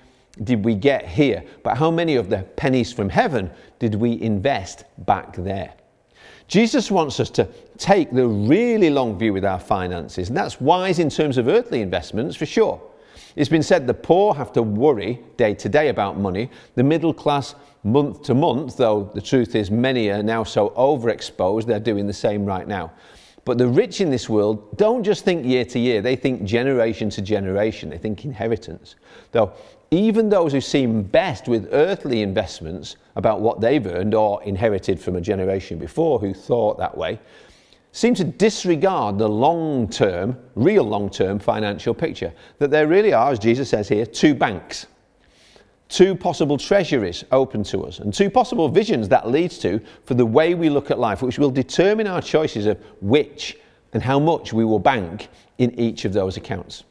did 0.43 0.63
we 0.63 0.75
get 0.75 1.05
here, 1.05 1.43
but 1.63 1.77
how 1.77 1.91
many 1.91 2.15
of 2.15 2.29
the 2.29 2.43
pennies 2.55 2.93
from 2.93 3.09
heaven 3.09 3.49
did 3.79 3.95
we 3.95 4.21
invest 4.21 4.85
back 4.99 5.35
there? 5.35 5.73
Jesus 6.47 6.89
wants 6.89 7.19
us 7.19 7.29
to 7.31 7.47
take 7.77 8.11
the 8.11 8.27
really 8.27 8.89
long 8.89 9.17
view 9.19 9.33
with 9.33 9.45
our 9.45 9.59
finances, 9.59 10.29
and 10.29 10.37
that's 10.37 10.59
wise 10.59 10.99
in 10.99 11.09
terms 11.09 11.37
of 11.37 11.47
earthly 11.47 11.81
investments 11.81 12.35
for 12.35 12.45
sure. 12.45 12.81
It's 13.35 13.49
been 13.49 13.63
said 13.63 13.87
the 13.87 13.93
poor 13.93 14.33
have 14.33 14.51
to 14.53 14.63
worry 14.63 15.19
day 15.37 15.53
to 15.55 15.69
day 15.69 15.89
about 15.89 16.17
money, 16.17 16.49
the 16.75 16.83
middle 16.83 17.13
class 17.13 17.55
month 17.83 18.23
to 18.23 18.33
month, 18.33 18.77
though 18.77 19.11
the 19.13 19.21
truth 19.21 19.55
is 19.55 19.71
many 19.71 20.09
are 20.09 20.23
now 20.23 20.43
so 20.43 20.69
overexposed 20.71 21.65
they're 21.65 21.79
doing 21.79 22.07
the 22.07 22.13
same 22.13 22.45
right 22.45 22.67
now. 22.67 22.91
But 23.45 23.57
the 23.57 23.67
rich 23.67 24.01
in 24.01 24.11
this 24.11 24.29
world 24.29 24.77
don't 24.77 25.03
just 25.03 25.25
think 25.25 25.45
year 25.45 25.65
to 25.65 25.79
year, 25.79 26.01
they 26.01 26.15
think 26.15 26.43
generation 26.43 27.09
to 27.11 27.21
generation, 27.21 27.89
they 27.89 27.97
think 27.97 28.25
inheritance. 28.25 28.95
Though 29.31 29.53
even 29.91 30.29
those 30.29 30.51
who 30.51 30.61
seem 30.61 31.01
best 31.01 31.47
with 31.47 31.69
earthly 31.71 32.21
investments 32.21 32.97
about 33.15 33.41
what 33.41 33.59
they've 33.59 33.85
earned 33.87 34.13
or 34.13 34.43
inherited 34.43 34.99
from 34.99 35.15
a 35.15 35.21
generation 35.21 35.79
before 35.79 36.19
who 36.19 36.33
thought 36.33 36.77
that 36.77 36.95
way, 36.95 37.19
seem 37.91 38.13
to 38.15 38.23
disregard 38.23 39.17
the 39.17 39.27
long 39.27 39.87
term, 39.89 40.37
real 40.55 40.83
long 40.83 41.09
term 41.09 41.39
financial 41.39 41.93
picture. 41.93 42.33
That 42.59 42.71
there 42.71 42.87
really 42.87 43.13
are, 43.13 43.31
as 43.31 43.39
Jesus 43.39 43.69
says 43.69 43.87
here, 43.87 44.05
two 44.05 44.33
banks, 44.33 44.87
two 45.87 46.15
possible 46.15 46.57
treasuries 46.57 47.23
open 47.31 47.63
to 47.63 47.85
us, 47.85 47.99
and 47.99 48.13
two 48.13 48.29
possible 48.29 48.69
visions 48.69 49.09
that 49.09 49.29
leads 49.29 49.57
to 49.59 49.79
for 50.05 50.13
the 50.13 50.25
way 50.25 50.53
we 50.53 50.69
look 50.69 50.91
at 50.91 50.99
life, 50.99 51.21
which 51.21 51.39
will 51.39 51.51
determine 51.51 52.07
our 52.07 52.21
choices 52.21 52.65
of 52.65 52.79
which 53.01 53.57
and 53.93 54.03
how 54.03 54.19
much 54.19 54.53
we 54.53 54.63
will 54.63 54.79
bank 54.79 55.29
in 55.57 55.77
each 55.79 56.05
of 56.05 56.13
those 56.13 56.37
accounts. 56.37 56.83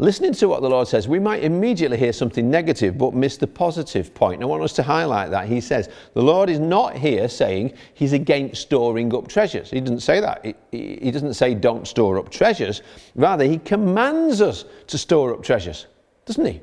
Listening 0.00 0.32
to 0.32 0.48
what 0.48 0.62
the 0.62 0.70
Lord 0.70 0.88
says, 0.88 1.06
we 1.06 1.18
might 1.18 1.44
immediately 1.44 1.98
hear 1.98 2.14
something 2.14 2.50
negative 2.50 2.96
but 2.96 3.12
miss 3.12 3.36
the 3.36 3.46
positive 3.46 4.14
point. 4.14 4.40
I 4.40 4.46
want 4.46 4.62
us 4.62 4.72
to 4.74 4.82
highlight 4.82 5.30
that. 5.30 5.46
He 5.46 5.60
says, 5.60 5.90
the 6.14 6.22
Lord 6.22 6.48
is 6.48 6.58
not 6.58 6.96
here 6.96 7.28
saying 7.28 7.74
he's 7.92 8.14
against 8.14 8.62
storing 8.62 9.14
up 9.14 9.28
treasures. 9.28 9.70
He 9.70 9.78
doesn't 9.78 10.00
say 10.00 10.18
that. 10.20 10.42
He, 10.72 10.98
he 11.02 11.10
doesn't 11.10 11.34
say 11.34 11.52
don't 11.52 11.86
store 11.86 12.18
up 12.18 12.30
treasures. 12.30 12.80
Rather, 13.14 13.44
he 13.44 13.58
commands 13.58 14.40
us 14.40 14.64
to 14.86 14.96
store 14.96 15.34
up 15.34 15.42
treasures, 15.42 15.86
doesn't 16.24 16.46
he? 16.46 16.62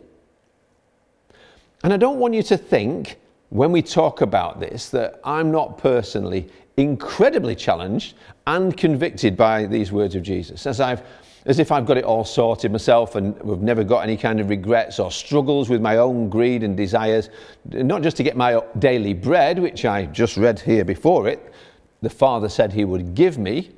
And 1.83 1.93
I 1.93 1.97
don't 1.97 2.17
want 2.17 2.33
you 2.33 2.41
to 2.41 2.57
think 2.57 3.17
when 3.49 3.71
we 3.71 3.83
talk 3.83 4.21
about 4.21 4.59
this 4.59 4.89
that 4.89 5.21
I'm 5.23 5.51
not 5.51 5.77
personally 5.77 6.49
incredibly 6.75 7.53
challenged 7.53 8.15
and 8.47 8.75
convicted 8.75 9.37
by 9.37 9.67
these 9.67 9.91
words 9.91 10.15
of 10.15 10.23
Jesus. 10.23 10.65
As 10.65 10.79
I've 10.79 11.03
as 11.47 11.59
if 11.59 11.71
I've 11.71 11.85
got 11.85 11.97
it 11.97 12.03
all 12.03 12.25
sorted 12.25 12.73
myself 12.73 13.15
and 13.15 13.41
we've 13.41 13.61
never 13.61 13.83
got 13.85 14.01
any 14.01 14.17
kind 14.17 14.41
of 14.41 14.49
regrets 14.49 14.99
or 14.99 15.09
struggles 15.09 15.69
with 15.69 15.81
my 15.81 15.95
own 15.95 16.29
greed 16.29 16.61
and 16.61 16.75
desires, 16.75 17.29
not 17.71 18.03
just 18.03 18.17
to 18.17 18.23
get 18.23 18.35
my 18.35 18.61
daily 18.79 19.13
bread, 19.13 19.57
which 19.57 19.85
I 19.85 20.07
just 20.07 20.35
read 20.35 20.59
here 20.59 20.83
before 20.83 21.29
it, 21.29 21.53
the 22.01 22.09
Father 22.09 22.49
said 22.49 22.73
He 22.73 22.83
would 22.83 23.15
give 23.15 23.37
me, 23.37 23.71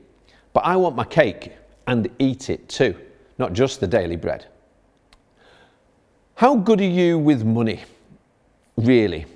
but 0.52 0.62
I 0.62 0.76
want 0.78 0.96
my 0.96 1.06
cake 1.06 1.54
and 1.86 2.10
eat 2.18 2.50
it 2.50 2.68
too, 2.70 2.96
not 3.38 3.54
just 3.54 3.80
the 3.80 3.88
daily 3.88 4.16
bread. 4.16 4.48
How 6.34 6.56
good 6.56 6.82
are 6.82 6.84
you 6.84 7.20
with 7.20 7.46
money, 7.46 7.82
really? 8.78 9.28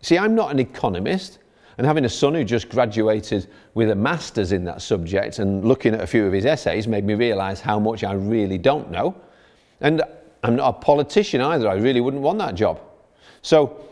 See, 0.00 0.16
I'm 0.16 0.34
not 0.34 0.50
an 0.50 0.60
economist. 0.60 1.40
And 1.82 1.88
having 1.88 2.04
a 2.04 2.08
son 2.08 2.34
who 2.34 2.44
just 2.44 2.68
graduated 2.68 3.48
with 3.74 3.90
a 3.90 3.96
master's 3.96 4.52
in 4.52 4.62
that 4.66 4.82
subject 4.82 5.40
and 5.40 5.64
looking 5.64 5.94
at 5.94 6.00
a 6.00 6.06
few 6.06 6.24
of 6.24 6.32
his 6.32 6.46
essays 6.46 6.86
made 6.86 7.04
me 7.04 7.14
realize 7.14 7.60
how 7.60 7.80
much 7.80 8.04
I 8.04 8.12
really 8.12 8.56
don't 8.56 8.88
know. 8.92 9.16
And 9.80 10.00
I'm 10.44 10.54
not 10.54 10.68
a 10.68 10.72
politician 10.74 11.40
either. 11.40 11.68
I 11.68 11.74
really 11.74 12.00
wouldn't 12.00 12.22
want 12.22 12.38
that 12.38 12.54
job. 12.54 12.80
So 13.42 13.84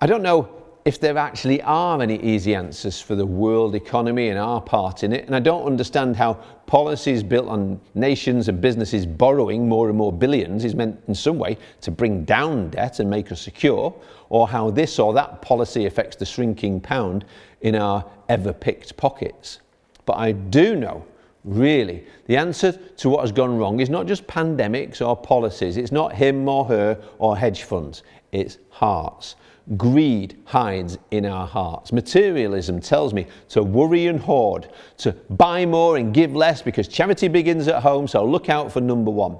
I 0.00 0.08
don't 0.08 0.24
know 0.24 0.55
if 0.86 1.00
there 1.00 1.18
actually 1.18 1.60
are 1.62 2.00
any 2.00 2.16
easy 2.22 2.54
answers 2.54 3.00
for 3.00 3.16
the 3.16 3.26
world 3.26 3.74
economy 3.74 4.28
and 4.28 4.38
our 4.38 4.60
part 4.60 5.02
in 5.02 5.12
it. 5.12 5.26
And 5.26 5.34
I 5.34 5.40
don't 5.40 5.66
understand 5.66 6.14
how 6.14 6.34
policies 6.66 7.24
built 7.24 7.48
on 7.48 7.80
nations 7.96 8.46
and 8.46 8.60
businesses 8.60 9.04
borrowing 9.04 9.68
more 9.68 9.88
and 9.88 9.98
more 9.98 10.12
billions 10.12 10.64
is 10.64 10.76
meant 10.76 11.02
in 11.08 11.14
some 11.16 11.40
way 11.40 11.58
to 11.80 11.90
bring 11.90 12.24
down 12.24 12.70
debt 12.70 13.00
and 13.00 13.10
make 13.10 13.32
us 13.32 13.40
secure, 13.40 13.92
or 14.28 14.46
how 14.46 14.70
this 14.70 15.00
or 15.00 15.12
that 15.14 15.42
policy 15.42 15.86
affects 15.86 16.14
the 16.14 16.24
shrinking 16.24 16.80
pound 16.80 17.24
in 17.62 17.74
our 17.74 18.04
ever 18.28 18.52
picked 18.52 18.96
pockets. 18.96 19.58
But 20.04 20.18
I 20.18 20.30
do 20.30 20.76
know 20.76 21.04
really. 21.42 22.04
The 22.26 22.36
answer 22.36 22.72
to 22.72 23.08
what 23.08 23.22
has 23.22 23.32
gone 23.32 23.56
wrong 23.58 23.80
is 23.80 23.90
not 23.90 24.06
just 24.06 24.26
pandemics 24.28 25.04
or 25.04 25.16
policies, 25.16 25.76
it's 25.78 25.92
not 25.92 26.12
him 26.12 26.48
or 26.48 26.64
her 26.66 27.00
or 27.18 27.36
hedge 27.36 27.64
funds, 27.64 28.04
it's 28.30 28.58
hearts. 28.70 29.34
Greed 29.76 30.38
hides 30.44 30.96
in 31.10 31.26
our 31.26 31.46
hearts. 31.46 31.92
Materialism 31.92 32.80
tells 32.80 33.12
me 33.12 33.26
to 33.48 33.64
worry 33.64 34.06
and 34.06 34.20
hoard, 34.20 34.68
to 34.98 35.12
buy 35.30 35.66
more 35.66 35.96
and 35.96 36.14
give 36.14 36.36
less 36.36 36.62
because 36.62 36.86
charity 36.86 37.26
begins 37.26 37.66
at 37.66 37.82
home, 37.82 38.06
so 38.06 38.24
look 38.24 38.48
out 38.48 38.70
for 38.70 38.80
number 38.80 39.10
one. 39.10 39.38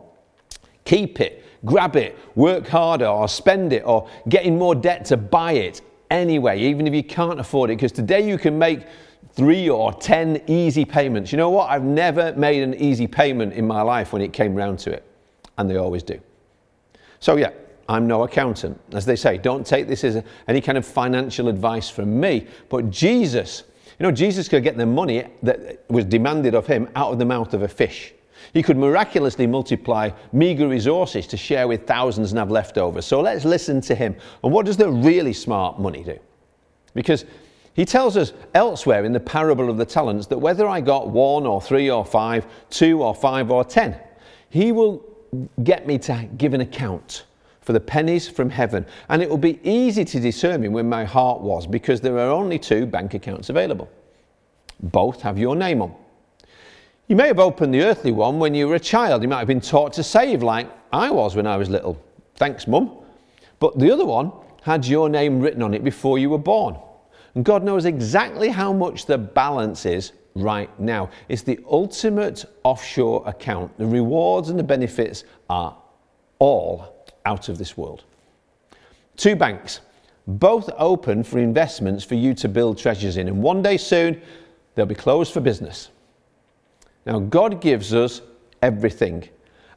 Keep 0.84 1.20
it, 1.20 1.44
grab 1.64 1.94
it, 1.94 2.18
work 2.34 2.66
harder, 2.66 3.06
or 3.06 3.28
spend 3.28 3.72
it, 3.72 3.84
or 3.86 4.08
get 4.28 4.44
in 4.44 4.58
more 4.58 4.74
debt 4.74 5.04
to 5.06 5.16
buy 5.16 5.52
it 5.52 5.80
anyway, 6.10 6.60
even 6.60 6.88
if 6.88 6.94
you 6.94 7.04
can't 7.04 7.38
afford 7.38 7.70
it, 7.70 7.76
because 7.76 7.92
today 7.92 8.28
you 8.28 8.36
can 8.36 8.58
make 8.58 8.80
three 9.32 9.68
or 9.68 9.92
ten 9.92 10.42
easy 10.48 10.84
payments. 10.84 11.30
You 11.30 11.38
know 11.38 11.50
what? 11.50 11.70
I've 11.70 11.84
never 11.84 12.32
made 12.34 12.62
an 12.62 12.74
easy 12.74 13.06
payment 13.06 13.52
in 13.52 13.66
my 13.66 13.82
life 13.82 14.12
when 14.12 14.22
it 14.22 14.32
came 14.32 14.56
round 14.56 14.80
to 14.80 14.92
it, 14.92 15.04
and 15.56 15.70
they 15.70 15.76
always 15.76 16.02
do. 16.02 16.18
So, 17.20 17.36
yeah, 17.36 17.50
I'm 17.88 18.06
no 18.06 18.24
accountant. 18.24 18.80
As 18.92 19.06
they 19.06 19.16
say, 19.16 19.38
don't 19.38 19.66
take 19.66 19.86
this 19.86 20.04
as 20.04 20.22
any 20.48 20.60
kind 20.60 20.76
of 20.76 20.84
financial 20.84 21.48
advice 21.48 21.88
from 21.88 22.18
me. 22.18 22.46
But 22.68 22.90
Jesus, 22.90 23.64
you 23.98 24.04
know, 24.04 24.10
Jesus 24.10 24.48
could 24.48 24.62
get 24.62 24.76
the 24.76 24.86
money 24.86 25.24
that 25.42 25.84
was 25.88 26.04
demanded 26.04 26.54
of 26.54 26.66
him 26.66 26.88
out 26.96 27.12
of 27.12 27.18
the 27.18 27.24
mouth 27.24 27.54
of 27.54 27.62
a 27.62 27.68
fish. 27.68 28.12
He 28.52 28.62
could 28.62 28.76
miraculously 28.76 29.46
multiply 29.46 30.10
meager 30.32 30.68
resources 30.68 31.26
to 31.28 31.36
share 31.36 31.68
with 31.68 31.86
thousands 31.86 32.32
and 32.32 32.38
have 32.38 32.50
leftovers. 32.50 33.04
So 33.04 33.20
let's 33.20 33.44
listen 33.44 33.80
to 33.82 33.94
him. 33.94 34.16
And 34.42 34.52
what 34.52 34.66
does 34.66 34.76
the 34.76 34.90
really 34.90 35.32
smart 35.32 35.78
money 35.78 36.02
do? 36.02 36.18
Because 36.94 37.24
he 37.74 37.84
tells 37.84 38.16
us 38.16 38.32
elsewhere 38.54 39.04
in 39.04 39.12
the 39.12 39.20
parable 39.20 39.68
of 39.68 39.76
the 39.76 39.84
talents 39.84 40.26
that 40.28 40.38
whether 40.38 40.66
I 40.66 40.80
got 40.80 41.08
one 41.08 41.46
or 41.46 41.60
three 41.60 41.90
or 41.90 42.04
five, 42.04 42.46
two 42.70 43.02
or 43.02 43.14
five 43.14 43.50
or 43.50 43.64
ten, 43.64 43.96
he 44.48 44.72
will 44.72 45.04
get 45.62 45.86
me 45.86 45.98
to 45.98 46.28
give 46.38 46.54
an 46.54 46.62
account 46.62 47.25
for 47.66 47.72
the 47.72 47.80
pennies 47.80 48.28
from 48.28 48.48
heaven. 48.48 48.86
And 49.08 49.20
it 49.20 49.28
will 49.28 49.36
be 49.36 49.58
easy 49.68 50.04
to 50.04 50.20
determine 50.20 50.72
where 50.72 50.84
my 50.84 51.04
heart 51.04 51.40
was 51.40 51.66
because 51.66 52.00
there 52.00 52.16
are 52.16 52.30
only 52.30 52.60
two 52.60 52.86
bank 52.86 53.14
accounts 53.14 53.50
available. 53.50 53.90
Both 54.80 55.20
have 55.22 55.36
your 55.36 55.56
name 55.56 55.82
on. 55.82 55.92
You 57.08 57.16
may 57.16 57.26
have 57.26 57.40
opened 57.40 57.74
the 57.74 57.82
earthly 57.82 58.12
one 58.12 58.38
when 58.38 58.54
you 58.54 58.68
were 58.68 58.76
a 58.76 58.80
child. 58.80 59.22
You 59.22 59.28
might 59.28 59.40
have 59.40 59.48
been 59.48 59.60
taught 59.60 59.92
to 59.94 60.04
save 60.04 60.44
like 60.44 60.70
I 60.92 61.10
was 61.10 61.34
when 61.34 61.46
I 61.46 61.56
was 61.56 61.68
little. 61.68 62.00
Thanks, 62.36 62.68
Mum. 62.68 62.98
But 63.58 63.76
the 63.80 63.90
other 63.90 64.04
one 64.04 64.30
had 64.62 64.86
your 64.86 65.08
name 65.08 65.40
written 65.40 65.62
on 65.62 65.74
it 65.74 65.82
before 65.82 66.18
you 66.18 66.30
were 66.30 66.38
born. 66.38 66.76
And 67.34 67.44
God 67.44 67.64
knows 67.64 67.84
exactly 67.84 68.48
how 68.48 68.72
much 68.72 69.06
the 69.06 69.18
balance 69.18 69.86
is 69.86 70.12
right 70.36 70.70
now. 70.78 71.10
It's 71.28 71.42
the 71.42 71.58
ultimate 71.68 72.44
offshore 72.62 73.24
account. 73.26 73.76
The 73.76 73.86
rewards 73.86 74.50
and 74.50 74.58
the 74.58 74.64
benefits 74.64 75.24
are 75.50 75.76
all 76.38 76.95
out 77.26 77.50
of 77.50 77.58
this 77.58 77.76
world. 77.76 78.04
Two 79.16 79.36
banks, 79.36 79.80
both 80.26 80.70
open 80.78 81.22
for 81.22 81.38
investments 81.38 82.04
for 82.04 82.14
you 82.14 82.32
to 82.34 82.48
build 82.48 82.78
treasures 82.78 83.16
in, 83.16 83.28
and 83.28 83.42
one 83.42 83.62
day 83.62 83.76
soon 83.76 84.22
they'll 84.74 84.86
be 84.86 84.94
closed 84.94 85.32
for 85.32 85.40
business. 85.40 85.90
Now, 87.04 87.18
God 87.18 87.60
gives 87.60 87.92
us 87.92 88.22
everything, 88.62 89.28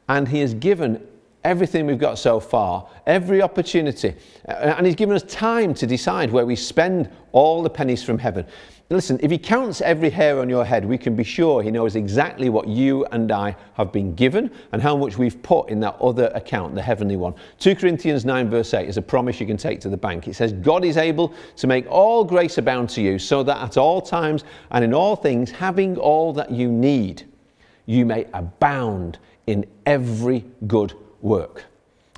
and 0.08 0.28
He 0.28 0.40
has 0.40 0.54
given 0.54 1.06
everything 1.44 1.86
we've 1.86 2.00
got 2.00 2.18
so 2.18 2.40
far, 2.40 2.88
every 3.06 3.42
opportunity, 3.42 4.16
uh, 4.48 4.76
and 4.78 4.86
He's 4.86 4.96
given 4.96 5.16
us 5.16 5.24
time 5.24 5.74
to 5.76 5.88
decide 5.88 6.32
where 6.32 6.46
we 6.46 6.56
spend 6.56 7.10
all 7.32 7.64
the 7.64 7.70
pennies 7.70 8.04
from 8.04 8.18
heaven. 8.18 8.46
Listen, 8.92 9.20
if 9.22 9.30
he 9.30 9.38
counts 9.38 9.82
every 9.82 10.10
hair 10.10 10.40
on 10.40 10.50
your 10.50 10.66
head, 10.66 10.84
we 10.84 10.98
can 10.98 11.16
be 11.16 11.24
sure 11.24 11.62
he 11.62 11.70
knows 11.70 11.96
exactly 11.96 12.50
what 12.50 12.68
you 12.68 13.06
and 13.12 13.32
I 13.32 13.56
have 13.74 13.92
been 13.92 14.16
given 14.16 14.50
and 14.72 14.82
how 14.82 14.98
much 14.98 15.16
we've 15.16 15.40
put 15.44 15.70
in 15.70 15.80
that 15.82 15.96
other 16.02 16.32
account, 16.34 16.74
the 16.74 16.82
heavenly 16.82 17.16
one. 17.16 17.36
2 17.60 17.76
Corinthians 17.76 18.26
9, 18.26 18.50
verse 18.50 18.74
8 18.74 18.90
is 18.90 18.98
a 18.98 19.02
promise 19.04 19.40
you 19.40 19.46
can 19.46 19.58
take 19.58 19.80
to 19.82 19.90
the 19.90 19.98
bank. 19.98 20.28
It 20.28 20.34
says, 20.34 20.54
God 20.54 20.84
is 20.84 20.98
able 20.98 21.36
to 21.58 21.68
make 21.68 21.86
all 21.88 22.24
grace 22.24 22.58
abound 22.58 22.90
to 22.92 23.02
you, 23.02 23.20
so 23.20 23.44
that 23.44 23.62
at 23.62 23.78
all 23.78 24.02
times 24.02 24.44
and 24.72 24.84
in 24.84 24.96
all 24.96 25.16
things, 25.16 25.52
having 25.52 25.96
all 25.96 26.34
that 26.34 26.50
you 26.50 26.72
need, 26.72 27.28
you 27.86 28.08
may 28.08 28.26
abound 28.34 29.20
in 29.46 29.68
every 29.86 30.44
good 30.66 30.94
work. 30.94 31.09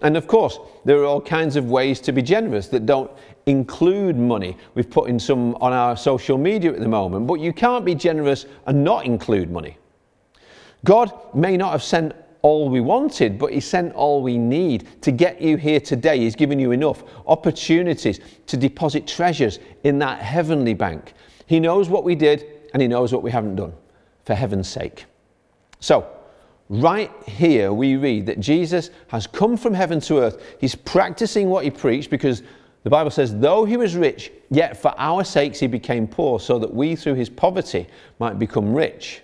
And 0.01 0.17
of 0.17 0.27
course, 0.27 0.60
there 0.84 0.98
are 0.98 1.05
all 1.05 1.22
kinds 1.22 1.55
of 1.55 1.70
ways 1.70 2.00
to 2.01 2.12
be 2.12 2.22
generous 2.22 2.67
that 2.70 2.86
don't 2.86 3.12
include 3.46 4.17
money. 4.17 4.58
We've 4.74 4.89
put 4.89 5.10
in 5.10 5.20
some 5.20 5.55
on 5.55 5.74
our 5.74 5.96
social 5.96 6.38
media 6.38 6.72
at 6.72 6.79
the 6.79 6.88
moment, 6.88 7.27
but 7.27 7.36
you 7.36 7.53
can't 7.53 7.86
be 7.86 7.93
generous 7.96 8.46
and 8.65 8.84
not 8.84 9.05
include 9.05 9.51
money. 9.51 9.77
God 10.84 11.12
may 11.36 11.58
not 11.58 11.72
have 11.72 11.84
sent 11.84 12.13
all 12.41 12.70
we 12.70 12.81
wanted, 12.81 13.38
but 13.38 13.53
He 13.53 13.60
sent 13.60 13.93
all 13.93 14.24
we 14.24 14.38
need 14.38 14.88
to 15.03 15.12
get 15.12 15.39
you 15.39 15.58
here 15.58 15.79
today. 15.79 16.17
He's 16.17 16.36
given 16.36 16.58
you 16.58 16.72
enough 16.72 17.03
opportunities 17.27 18.20
to 18.48 18.58
deposit 18.58 19.05
treasures 19.05 19.60
in 19.84 20.00
that 20.00 20.22
heavenly 20.22 20.74
bank. 20.74 21.13
He 21.46 21.60
knows 21.60 21.89
what 21.89 22.03
we 22.03 22.15
did 22.15 22.46
and 22.74 22.81
He 22.81 22.88
knows 22.88 23.13
what 23.13 23.22
we 23.22 23.29
haven't 23.29 23.58
done, 23.58 23.74
for 24.25 24.34
heaven's 24.34 24.67
sake. 24.67 25.05
So, 25.79 26.08
Right 26.72 27.12
here, 27.28 27.74
we 27.74 27.98
read 27.98 28.28
that 28.28 28.40
Jesus 28.40 28.92
has 29.10 29.28
come 29.28 29.58
from 29.58 29.74
heaven 29.74 30.00
to 30.01 30.20
earth. 30.20 30.42
He's 30.58 30.74
practicing 30.74 31.50
what 31.50 31.66
he 31.66 31.70
preached 31.70 32.10
because 32.10 32.44
the 32.84 32.90
Bible 32.90 33.12
says, 33.12 33.38
though 33.38 33.66
he 33.66 33.75
was 33.75 33.98
rich, 33.98 34.32
yet 34.50 34.82
for 34.82 34.94
our 34.98 35.25
sakes 35.25 35.60
he 35.60 35.68
became 35.68 36.08
poor, 36.08 36.40
so 36.40 36.58
that 36.60 36.74
we 36.74 36.96
through 36.96 37.16
his 37.16 37.30
poverty 37.30 37.88
might 38.20 38.40
become 38.40 38.74
rich. 38.74 39.22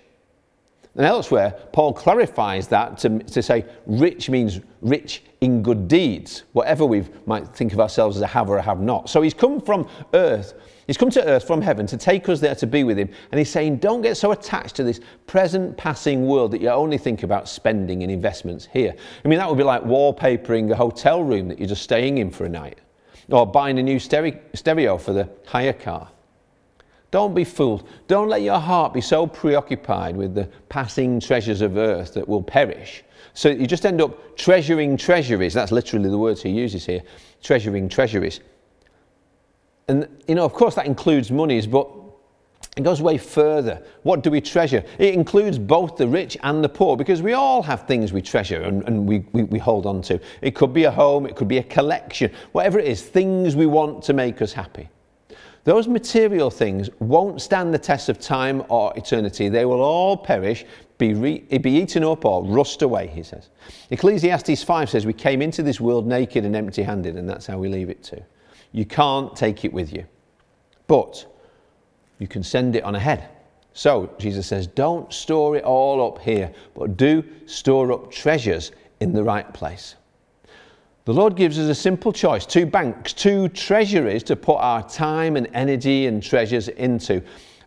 And 0.94 1.06
elsewhere, 1.06 1.52
Paul 1.72 1.94
clarifies 1.94 2.68
that 2.68 2.98
to, 2.98 3.18
to 3.18 3.42
say 3.42 3.64
rich 3.86 4.28
means 4.28 4.60
rich 4.82 5.22
in 5.40 5.62
good 5.62 5.88
deeds, 5.88 6.42
whatever 6.52 6.84
we 6.84 7.06
might 7.24 7.48
think 7.48 7.72
of 7.72 7.80
ourselves 7.80 8.16
as 8.16 8.22
a 8.22 8.26
have 8.26 8.50
or 8.50 8.58
a 8.58 8.62
have 8.62 8.80
not. 8.80 9.08
So 9.08 9.22
he's 9.22 9.32
come 9.32 9.58
from 9.58 9.88
earth 10.12 10.52
He's 10.88 10.96
come 10.96 11.10
to 11.10 11.24
earth 11.26 11.46
from 11.46 11.60
heaven 11.60 11.86
to 11.88 11.98
take 11.98 12.30
us 12.30 12.40
there 12.40 12.54
to 12.54 12.66
be 12.66 12.82
with 12.82 12.98
him. 12.98 13.10
And 13.30 13.38
he's 13.38 13.50
saying, 13.50 13.76
don't 13.76 14.00
get 14.00 14.16
so 14.16 14.32
attached 14.32 14.74
to 14.76 14.84
this 14.84 15.00
present 15.26 15.76
passing 15.76 16.26
world 16.26 16.50
that 16.52 16.62
you 16.62 16.70
only 16.70 16.96
think 16.96 17.24
about 17.24 17.46
spending 17.46 18.02
and 18.02 18.10
investments 18.10 18.66
here. 18.72 18.94
I 19.22 19.28
mean, 19.28 19.38
that 19.38 19.46
would 19.46 19.58
be 19.58 19.64
like 19.64 19.82
wallpapering 19.82 20.72
a 20.72 20.74
hotel 20.74 21.22
room 21.22 21.46
that 21.48 21.58
you're 21.58 21.68
just 21.68 21.82
staying 21.82 22.16
in 22.16 22.30
for 22.30 22.46
a 22.46 22.48
night, 22.48 22.78
or 23.28 23.46
buying 23.46 23.78
a 23.78 23.82
new 23.82 23.98
stereo 23.98 24.96
for 24.96 25.12
the 25.12 25.28
hire 25.46 25.74
car. 25.74 26.08
Don't 27.10 27.34
be 27.34 27.44
fooled. 27.44 27.86
Don't 28.06 28.30
let 28.30 28.40
your 28.40 28.58
heart 28.58 28.94
be 28.94 29.02
so 29.02 29.26
preoccupied 29.26 30.16
with 30.16 30.34
the 30.34 30.48
passing 30.70 31.20
treasures 31.20 31.60
of 31.60 31.76
earth 31.76 32.14
that 32.14 32.26
will 32.26 32.42
perish. 32.42 33.04
So 33.34 33.50
you 33.50 33.66
just 33.66 33.84
end 33.84 34.00
up 34.00 34.38
treasuring 34.38 34.96
treasuries. 34.96 35.52
That's 35.52 35.70
literally 35.70 36.08
the 36.08 36.16
words 36.16 36.40
he 36.42 36.48
uses 36.48 36.86
here 36.86 37.02
treasuring 37.42 37.90
treasuries 37.90 38.40
and, 39.88 40.06
you 40.26 40.34
know, 40.34 40.44
of 40.44 40.52
course, 40.52 40.74
that 40.74 40.86
includes 40.86 41.30
monies, 41.30 41.66
but 41.66 41.88
it 42.76 42.82
goes 42.82 43.02
way 43.02 43.18
further. 43.18 43.82
What 44.02 44.22
do 44.22 44.30
we 44.30 44.40
treasure? 44.40 44.84
It 44.98 45.14
includes 45.14 45.58
both 45.58 45.96
the 45.96 46.06
rich 46.06 46.36
and 46.42 46.62
the 46.62 46.68
poor 46.68 46.96
because 46.96 47.22
we 47.22 47.32
all 47.32 47.62
have 47.62 47.86
things 47.86 48.12
we 48.12 48.22
treasure 48.22 48.62
and, 48.62 48.86
and 48.86 49.08
we, 49.08 49.20
we, 49.32 49.44
we, 49.44 49.58
hold 49.58 49.86
on 49.86 50.00
to. 50.02 50.20
It 50.42 50.54
could 50.54 50.72
be 50.72 50.84
a 50.84 50.90
home, 50.90 51.26
it 51.26 51.34
could 51.34 51.48
be 51.48 51.58
a 51.58 51.62
collection, 51.62 52.30
whatever 52.52 52.78
it 52.78 52.86
is, 52.86 53.02
things 53.02 53.56
we 53.56 53.66
want 53.66 54.04
to 54.04 54.12
make 54.12 54.40
us 54.42 54.52
happy. 54.52 54.88
Those 55.64 55.88
material 55.88 56.50
things 56.50 56.88
won't 57.00 57.42
stand 57.42 57.74
the 57.74 57.78
test 57.78 58.08
of 58.08 58.20
time 58.20 58.62
or 58.68 58.96
eternity. 58.96 59.48
They 59.48 59.64
will 59.64 59.80
all 59.80 60.16
perish, 60.16 60.64
be, 60.98 61.14
re, 61.14 61.40
be 61.40 61.70
eaten 61.70 62.04
up 62.04 62.24
or 62.24 62.44
rust 62.44 62.82
away, 62.82 63.08
he 63.08 63.22
says. 63.22 63.48
Ecclesiastes 63.90 64.62
5 64.62 64.88
says, 64.88 65.04
We 65.04 65.12
came 65.12 65.42
into 65.42 65.62
this 65.62 65.80
world 65.80 66.06
naked 66.06 66.44
and 66.44 66.54
empty 66.54 66.82
handed, 66.82 67.16
and 67.16 67.28
that's 67.28 67.46
how 67.46 67.58
we 67.58 67.68
leave 67.68 67.90
it 67.90 68.02
too. 68.02 68.22
You 68.72 68.84
can't 68.84 69.34
take 69.36 69.64
it 69.64 69.72
with 69.72 69.92
you. 69.92 70.04
But 70.86 71.26
you 72.18 72.26
can 72.26 72.42
send 72.42 72.76
it 72.76 72.84
on 72.84 72.94
ahead. 72.94 73.28
So 73.72 74.12
Jesus 74.18 74.46
says, 74.46 74.66
don't 74.66 75.12
store 75.12 75.56
it 75.56 75.64
all 75.64 76.06
up 76.06 76.20
here, 76.20 76.52
but 76.74 76.96
do 76.96 77.24
store 77.46 77.92
up 77.92 78.10
treasures 78.10 78.72
in 79.00 79.12
the 79.12 79.22
right 79.22 79.52
place. 79.54 79.94
The 81.04 81.14
Lord 81.14 81.36
gives 81.36 81.58
us 81.58 81.68
a 81.68 81.74
simple 81.74 82.12
choice 82.12 82.44
two 82.44 82.66
banks, 82.66 83.12
two 83.12 83.48
treasuries 83.48 84.22
to 84.24 84.36
put 84.36 84.56
our 84.56 84.86
time 84.88 85.36
and 85.36 85.48
energy 85.54 86.06
and 86.06 86.22
treasures 86.22 86.68
into. 86.68 87.22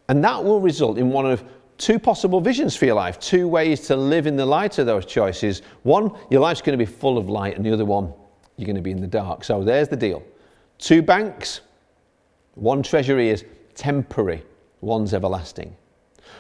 And 0.10 0.24
that 0.24 0.44
will 0.44 0.60
result 0.60 0.98
in 0.98 1.10
one 1.10 1.26
of 1.26 1.44
two 1.78 1.98
possible 1.98 2.40
visions 2.40 2.76
for 2.76 2.86
your 2.86 2.96
life, 2.96 3.20
two 3.20 3.48
ways 3.48 3.82
to 3.88 3.96
live 3.96 4.28
in 4.28 4.36
the 4.36 4.46
light 4.46 4.78
of 4.78 4.86
those 4.86 5.06
choices. 5.06 5.64
One, 5.84 6.12
your 6.30 6.42
life's 6.42 6.62
going 6.62 6.78
to 6.78 6.86
be 6.86 6.92
full 6.92 7.18
of 7.18 7.30
light, 7.30 7.56
and 7.56 7.66
the 7.66 7.72
other 7.72 7.86
one, 7.86 8.14
you're 8.58 8.68
going 8.68 8.76
to 8.76 8.82
be 8.82 8.92
in 8.92 9.02
the 9.02 9.08
dark. 9.08 9.44
So 9.44 9.64
there's 9.64 9.88
the 9.88 9.96
deal. 9.96 10.22
Two 10.82 11.04
banks, 11.04 11.62
one 12.56 12.82
treasury 12.82 13.30
is 13.30 13.46
temporary, 13.76 14.44
one's 14.82 15.14
everlasting. 15.14 15.78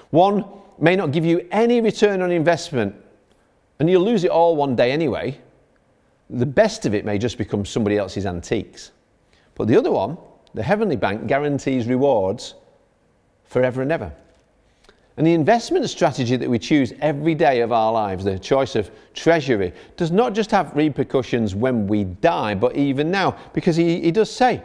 One 0.10 0.44
may 0.80 0.96
not 0.96 1.12
give 1.12 1.24
you 1.24 1.48
any 1.52 1.80
return 1.80 2.24
on 2.24 2.32
investment, 2.32 2.96
and 3.80 3.88
you'll 3.88 4.04
lose 4.04 4.24
it 4.24 4.32
all 4.32 4.56
one 4.56 4.76
day 4.76 4.92
anyway. 4.92 5.40
The 6.32 6.46
best 6.46 6.88
of 6.88 6.96
it 6.96 7.06
may 7.06 7.20
just 7.20 7.38
become 7.38 7.66
somebody 7.66 7.98
else's 7.98 8.26
antiques. 8.26 8.92
But 9.54 9.68
the 9.68 9.78
other 9.78 9.92
one, 9.92 10.18
the 10.56 10.64
heavenly 10.64 10.96
bank, 10.96 11.28
guarantees 11.28 11.86
rewards 11.86 12.56
forever 13.44 13.84
and 13.84 13.92
ever. 13.92 14.12
And 15.18 15.28
the 15.28 15.34
investment 15.34 15.90
strategy 15.90 16.38
that 16.38 16.50
we 16.50 16.58
choose 16.58 16.94
every 17.02 17.36
day 17.36 17.62
of 17.62 17.72
our 17.72 17.92
lives, 17.92 18.24
the 18.24 18.40
choice 18.40 18.76
of 18.76 18.90
treasury, 19.14 19.74
does 19.98 20.12
not 20.12 20.34
just 20.34 20.52
have 20.52 20.76
repercussions 20.76 21.54
when 21.54 21.86
we 21.86 22.06
die, 22.06 22.56
but 22.56 22.76
even 22.76 23.12
now, 23.12 23.38
because 23.54 23.76
he, 23.76 24.02
he 24.02 24.12
does 24.12 24.32
say, 24.32 24.64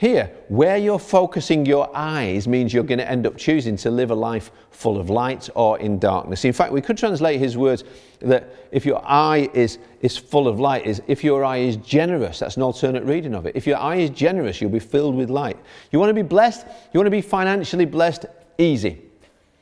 here, 0.00 0.30
where 0.48 0.78
you're 0.78 0.98
focusing 0.98 1.66
your 1.66 1.94
eyes 1.94 2.48
means 2.48 2.72
you're 2.72 2.84
going 2.84 3.00
to 3.00 3.10
end 3.10 3.26
up 3.26 3.36
choosing 3.36 3.76
to 3.76 3.90
live 3.90 4.10
a 4.10 4.14
life 4.14 4.50
full 4.70 4.98
of 4.98 5.10
light 5.10 5.50
or 5.54 5.78
in 5.78 5.98
darkness. 5.98 6.46
In 6.46 6.54
fact, 6.54 6.72
we 6.72 6.80
could 6.80 6.96
translate 6.96 7.38
his 7.38 7.58
words 7.58 7.84
that 8.20 8.48
if 8.72 8.86
your 8.86 9.02
eye 9.04 9.50
is, 9.52 9.78
is 10.00 10.16
full 10.16 10.48
of 10.48 10.58
light, 10.58 10.86
is 10.86 11.02
if 11.06 11.22
your 11.22 11.44
eye 11.44 11.58
is 11.58 11.76
generous, 11.76 12.38
that's 12.38 12.56
an 12.56 12.62
alternate 12.62 13.04
reading 13.04 13.34
of 13.34 13.44
it. 13.44 13.54
If 13.54 13.66
your 13.66 13.76
eye 13.76 13.96
is 13.96 14.08
generous, 14.08 14.58
you'll 14.62 14.70
be 14.70 14.78
filled 14.78 15.16
with 15.16 15.28
light. 15.28 15.58
You 15.92 15.98
want 15.98 16.08
to 16.08 16.14
be 16.14 16.22
blessed? 16.22 16.66
You 16.94 16.98
want 16.98 17.06
to 17.06 17.10
be 17.10 17.20
financially 17.20 17.84
blessed? 17.84 18.24
Easy. 18.56 19.09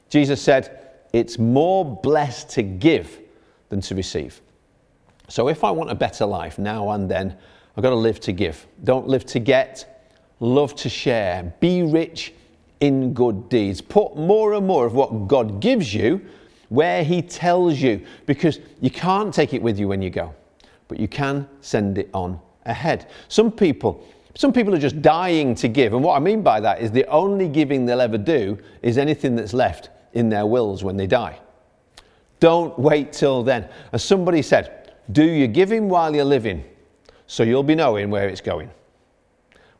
Jesus 0.08 0.40
said, 0.40 0.90
It's 1.12 1.38
more 1.38 1.84
blessed 1.84 2.50
to 2.50 2.62
give 2.62 3.20
than 3.68 3.80
to 3.82 3.94
receive. 3.94 4.40
So 5.28 5.48
if 5.48 5.64
I 5.64 5.70
want 5.70 5.90
a 5.90 5.94
better 5.94 6.24
life 6.24 6.58
now 6.58 6.90
and 6.90 7.10
then, 7.10 7.36
I've 7.76 7.82
got 7.82 7.90
to 7.90 7.96
live 7.96 8.18
to 8.20 8.32
give. 8.32 8.66
Don't 8.84 9.06
live 9.06 9.24
to 9.26 9.38
get, 9.38 10.08
love 10.40 10.74
to 10.76 10.88
share. 10.88 11.52
Be 11.60 11.82
rich 11.82 12.32
in 12.80 13.12
good 13.12 13.48
deeds. 13.48 13.80
Put 13.80 14.16
more 14.16 14.54
and 14.54 14.66
more 14.66 14.86
of 14.86 14.94
what 14.94 15.28
God 15.28 15.60
gives 15.60 15.92
you 15.92 16.26
where 16.68 17.02
He 17.02 17.22
tells 17.22 17.78
you, 17.78 18.04
because 18.26 18.60
you 18.80 18.90
can't 18.90 19.32
take 19.32 19.54
it 19.54 19.62
with 19.62 19.78
you 19.78 19.88
when 19.88 20.02
you 20.02 20.10
go, 20.10 20.34
but 20.86 21.00
you 21.00 21.08
can 21.08 21.48
send 21.60 21.98
it 21.98 22.10
on 22.12 22.40
ahead. 22.66 23.08
Some 23.28 23.50
people, 23.50 24.06
some 24.34 24.52
people 24.52 24.74
are 24.74 24.78
just 24.78 25.00
dying 25.00 25.54
to 25.56 25.68
give, 25.68 25.94
and 25.94 26.02
what 26.02 26.16
I 26.16 26.20
mean 26.20 26.42
by 26.42 26.60
that 26.60 26.80
is 26.80 26.90
the 26.90 27.06
only 27.06 27.48
giving 27.48 27.86
they'll 27.86 28.00
ever 28.00 28.18
do 28.18 28.58
is 28.82 28.98
anything 28.98 29.34
that's 29.34 29.54
left 29.54 29.90
in 30.12 30.28
their 30.28 30.46
wills 30.46 30.84
when 30.84 30.96
they 30.96 31.06
die. 31.06 31.38
Don't 32.40 32.78
wait 32.78 33.12
till 33.12 33.42
then. 33.42 33.68
As 33.92 34.04
somebody 34.04 34.42
said, 34.42 34.94
do 35.12 35.24
your 35.24 35.48
giving 35.48 35.88
while 35.88 36.14
you're 36.14 36.24
living, 36.24 36.64
so 37.26 37.42
you'll 37.42 37.62
be 37.62 37.74
knowing 37.74 38.10
where 38.10 38.28
it's 38.28 38.40
going. 38.40 38.70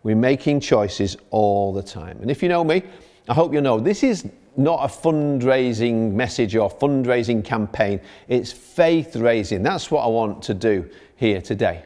We're 0.03 0.17
making 0.17 0.61
choices 0.61 1.17
all 1.31 1.73
the 1.73 1.83
time. 1.83 2.19
And 2.21 2.31
if 2.31 2.43
you 2.43 2.49
know 2.49 2.65
me, 2.65 2.83
I 3.29 3.35
hope 3.35 3.53
you 3.53 3.61
know 3.61 3.79
this 3.79 4.03
is 4.03 4.27
not 4.57 4.83
a 4.83 4.89
fundraising 4.89 6.13
message 6.13 6.57
or 6.57 6.69
fundraising 6.69 7.45
campaign, 7.45 8.01
it's 8.27 8.53
faith 8.53 9.15
raising. 9.17 9.63
That's 9.63 9.91
what 9.91 10.03
I 10.03 10.09
want 10.09 10.43
to 10.45 10.55
do 10.55 10.89
here 11.17 11.41
today. 11.41 11.85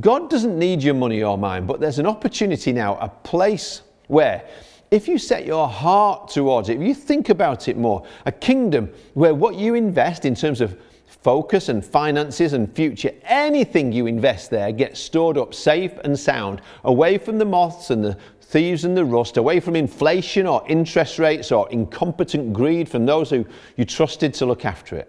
God 0.00 0.30
doesn't 0.30 0.58
need 0.58 0.82
your 0.82 0.94
money 0.94 1.22
or 1.22 1.36
mine, 1.36 1.66
but 1.66 1.78
there's 1.78 1.98
an 1.98 2.06
opportunity 2.06 2.72
now, 2.72 2.96
a 2.98 3.08
place 3.08 3.82
where 4.06 4.48
if 4.90 5.06
you 5.06 5.18
set 5.18 5.46
your 5.46 5.68
heart 5.68 6.28
towards 6.28 6.68
it, 6.68 6.80
if 6.80 6.82
you 6.82 6.94
think 6.94 7.28
about 7.28 7.68
it 7.68 7.76
more, 7.76 8.04
a 8.26 8.32
kingdom 8.32 8.92
where 9.14 9.34
what 9.34 9.54
you 9.54 9.74
invest 9.74 10.24
in 10.24 10.34
terms 10.34 10.60
of 10.60 10.76
focus 11.06 11.68
and 11.68 11.84
finances 11.84 12.54
and 12.54 12.74
future, 12.74 13.12
anything 13.24 13.92
you 13.92 14.06
invest 14.06 14.50
there 14.50 14.72
gets 14.72 14.98
stored 14.98 15.36
up 15.36 15.54
safe 15.54 15.92
and 16.04 16.18
sound, 16.18 16.60
away 16.84 17.18
from 17.18 17.38
the 17.38 17.44
moths 17.44 17.90
and 17.90 18.04
the 18.04 18.16
thieves 18.40 18.84
and 18.84 18.96
the 18.96 19.04
rust, 19.04 19.36
away 19.36 19.60
from 19.60 19.76
inflation 19.76 20.46
or 20.46 20.64
interest 20.66 21.18
rates 21.18 21.52
or 21.52 21.70
incompetent 21.70 22.52
greed 22.52 22.88
from 22.88 23.06
those 23.06 23.30
who 23.30 23.46
you 23.76 23.84
trusted 23.84 24.34
to 24.34 24.46
look 24.46 24.64
after 24.64 24.96
it. 24.96 25.08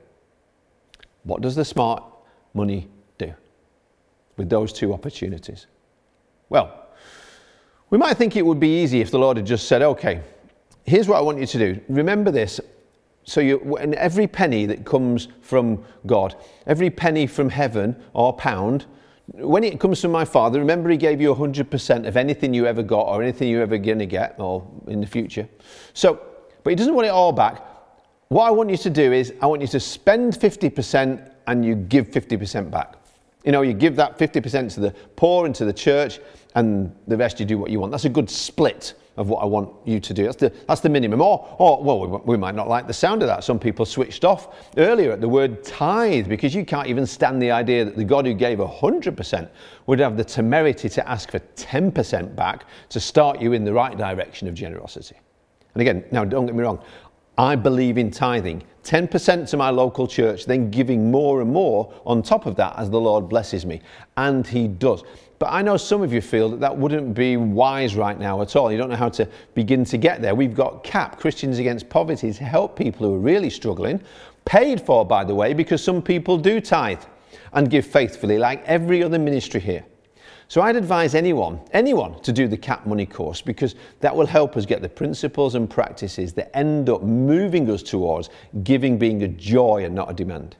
What 1.24 1.41
does 1.41 1.56
the 1.56 1.65
smart 1.65 2.04
money 2.54 2.88
do 3.17 3.34
with 4.38 4.50
those 4.50 4.74
two 4.74 4.94
opportunities? 4.94 5.65
Well, 6.50 6.81
we 7.92 7.98
might 7.98 8.18
think 8.18 8.36
it 8.36 8.46
would 8.46 8.60
be 8.60 8.82
easy 8.82 9.02
if 9.02 9.12
the 9.12 9.20
Lord 9.20 9.38
had 9.38 9.46
just 9.46 9.68
said, 9.68 9.82
okay, 9.82 10.22
here's 10.86 11.08
what 11.08 11.18
I 11.18 11.22
want 11.22 11.40
you 11.40 11.46
to 11.46 11.58
do. 11.58 11.82
Remember 11.90 12.32
this. 12.32 12.60
So 13.24 13.40
you, 13.42 13.78
every 13.78 14.28
penny 14.28 14.66
that 14.66 14.86
comes 14.86 15.28
from 15.42 15.84
God, 16.08 16.36
every 16.66 16.90
penny 16.90 17.28
from 17.28 17.50
heaven 17.50 17.96
or 18.14 18.34
pound, 18.34 18.86
when 19.34 19.64
it 19.64 19.80
comes 19.80 20.02
from 20.02 20.12
my 20.12 20.26
Father, 20.26 20.60
remember 20.60 20.90
He 20.90 20.98
gave 20.98 21.22
you 21.22 21.36
100% 21.36 22.08
of 22.08 22.18
anything 22.18 22.54
you 22.54 22.66
ever 22.66 22.82
got 22.82 23.08
or 23.08 23.22
anything 23.22 23.50
you're 23.50 23.62
ever 23.62 23.78
going 23.78 24.00
to 24.00 24.06
get 24.06 24.36
or 24.40 24.66
in 24.88 25.02
the 25.02 25.08
future. 25.08 25.48
So, 25.94 26.20
but 26.64 26.72
He 26.72 26.76
doesn't 26.76 26.96
want 26.96 27.08
it 27.08 27.12
all 27.12 27.32
back. 27.32 27.62
What 28.30 28.46
I 28.46 28.52
want 28.52 28.70
you 28.70 28.78
to 28.78 28.90
do 28.90 29.12
is, 29.12 29.34
I 29.42 29.46
want 29.46 29.62
you 29.62 29.68
to 29.68 29.80
spend 29.80 30.34
50% 30.34 31.30
and 31.48 31.66
you 31.66 31.76
give 31.76 32.10
50% 32.10 32.72
back. 32.72 32.96
You 33.44 33.52
know, 33.52 33.62
you 33.62 33.74
give 33.74 33.96
that 33.98 34.18
50% 34.18 34.74
to 34.76 34.80
the 34.80 34.92
poor 35.16 35.46
and 35.46 35.54
to 35.56 35.66
the 35.66 35.74
church, 35.74 36.20
and 36.56 36.94
the 37.08 37.18
rest 37.18 37.40
you 37.40 37.46
do 37.46 37.58
what 37.58 37.70
you 37.70 37.80
want. 37.80 37.92
That's 37.92 38.06
a 38.06 38.10
good 38.10 38.30
split 38.30 38.94
of 39.18 39.30
what 39.30 39.44
I 39.44 39.46
want 39.46 39.70
you 39.86 40.00
to 40.00 40.14
do. 40.14 40.24
That's 40.24 40.38
the, 40.38 40.54
that's 40.68 40.82
the 40.82 40.90
minimum. 40.90 41.22
Or, 41.22 41.56
or 41.60 41.84
well, 41.84 42.08
we, 42.08 42.18
we, 42.26 42.38
might 42.38 42.56
not 42.56 42.68
like 42.68 42.88
the 42.88 42.94
sound 42.94 43.22
of 43.22 43.28
that. 43.28 43.44
Some 43.44 43.60
people 43.60 43.86
switched 43.86 44.24
off 44.24 44.56
earlier 44.78 45.12
at 45.12 45.22
the 45.22 45.28
word 45.28 45.64
tithe 45.64 46.30
because 46.30 46.56
you 46.56 46.66
can't 46.66 46.88
even 46.88 47.06
stand 47.06 47.42
the 47.42 47.52
idea 47.52 47.84
that 47.84 47.98
the 47.98 48.06
God 48.06 48.26
who 48.26 48.34
gave 48.34 48.60
100% 48.60 49.50
would 49.88 50.00
have 50.00 50.16
the 50.16 50.24
temerity 50.24 50.88
to 50.90 51.10
ask 51.10 51.32
for 51.32 51.40
10% 51.40 52.36
back 52.36 52.66
to 52.90 53.00
start 53.00 53.42
you 53.42 53.54
in 53.54 53.66
the 53.66 53.74
right 53.74 53.98
direction 53.98 54.48
of 54.48 54.54
generosity. 54.54 55.18
And 55.74 55.82
again, 55.82 56.06
now 56.12 56.24
don't 56.24 56.46
get 56.46 56.56
me 56.56 56.64
wrong, 56.64 56.82
I 57.38 57.56
believe 57.56 57.98
in 57.98 58.12
tithing 58.12 58.64
10% 58.84 59.50
to 59.50 59.58
my 59.58 59.70
local 59.70 60.08
church, 60.08 60.46
then 60.46 60.70
giving 60.72 61.12
more 61.12 61.42
and 61.42 61.52
more 61.52 61.94
on 62.06 62.24
top 62.24 62.46
of 62.46 62.56
that 62.56 62.78
as 62.78 62.90
the 62.90 63.00
Lord 63.00 63.30
blesses 63.30 63.66
me. 63.66 63.82
And 64.18 64.46
He 64.46 64.68
does. 64.68 65.04
But 65.42 65.52
I 65.52 65.64
know 65.64 65.76
some 65.76 66.04
of 66.04 66.14
you 66.14 66.22
feel 66.22 66.50
that 66.50 66.60
that 66.60 66.78
wouldn't 66.78 67.16
be 67.16 67.36
wise 67.36 67.96
right 67.96 68.20
now 68.20 68.44
at 68.44 68.56
all. 68.56 68.72
You 68.72 68.78
don't 68.78 68.92
know 68.92 68.96
how 68.96 69.10
to 69.10 69.28
begin 69.56 69.84
to 69.86 69.98
get 69.98 70.22
there. 70.22 70.36
We've 70.36 70.54
got 70.54 70.84
CAP, 70.84 71.18
Christians 71.18 71.58
Against 71.58 71.90
Poverty, 71.90 72.32
to 72.32 72.44
help 72.44 72.78
people 72.78 73.08
who 73.08 73.16
are 73.16 73.18
really 73.18 73.50
struggling. 73.50 74.00
Paid 74.46 74.80
for, 74.80 75.04
by 75.04 75.24
the 75.24 75.34
way, 75.34 75.56
because 75.56 75.84
some 75.84 76.00
people 76.00 76.38
do 76.38 76.62
tithe 76.62 77.02
and 77.54 77.72
give 77.72 77.88
faithfully, 77.88 78.38
like 78.38 78.64
every 78.66 79.02
other 79.02 79.18
ministry 79.18 79.60
here. 79.60 79.84
So 80.48 80.62
I'd 80.62 80.76
advise 80.76 81.16
anyone, 81.16 81.60
anyone 81.72 82.22
to 82.22 82.32
do 82.32 82.48
the 82.48 82.56
CAP 82.56 82.86
Money 82.86 83.08
course 83.08 83.42
because 83.42 83.74
that 84.02 84.16
will 84.16 84.28
help 84.28 84.56
us 84.56 84.68
get 84.68 84.84
the 84.84 84.90
principles 84.90 85.56
and 85.56 85.68
practices 85.68 86.34
that 86.34 86.56
end 86.56 86.88
up 86.88 87.02
moving 87.02 87.68
us 87.72 87.82
towards 87.82 88.30
giving 88.62 88.96
being 88.96 89.24
a 89.24 89.28
joy 89.28 89.86
and 89.86 89.96
not 89.96 90.12
a 90.12 90.14
demand. 90.14 90.56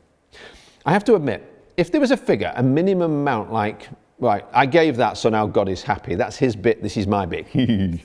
I 0.88 0.92
have 0.92 1.04
to 1.04 1.14
admit, 1.14 1.48
if 1.78 1.92
there 1.92 2.02
was 2.02 2.10
a 2.10 2.18
figure, 2.18 2.52
a 2.56 2.64
minimum 2.64 3.12
amount 3.12 3.54
like, 3.54 3.88
right, 4.22 4.46
I 4.54 4.66
gave 4.66 4.96
that 4.98 5.18
so 5.18 5.28
now 5.28 5.46
God 5.46 5.68
is 5.68 5.84
happy, 5.84 6.16
that's 6.16 6.38
his 6.38 6.56
bit, 6.56 6.82
this 6.82 6.96
is 6.96 7.08
my 7.08 7.26
bit. 7.26 7.48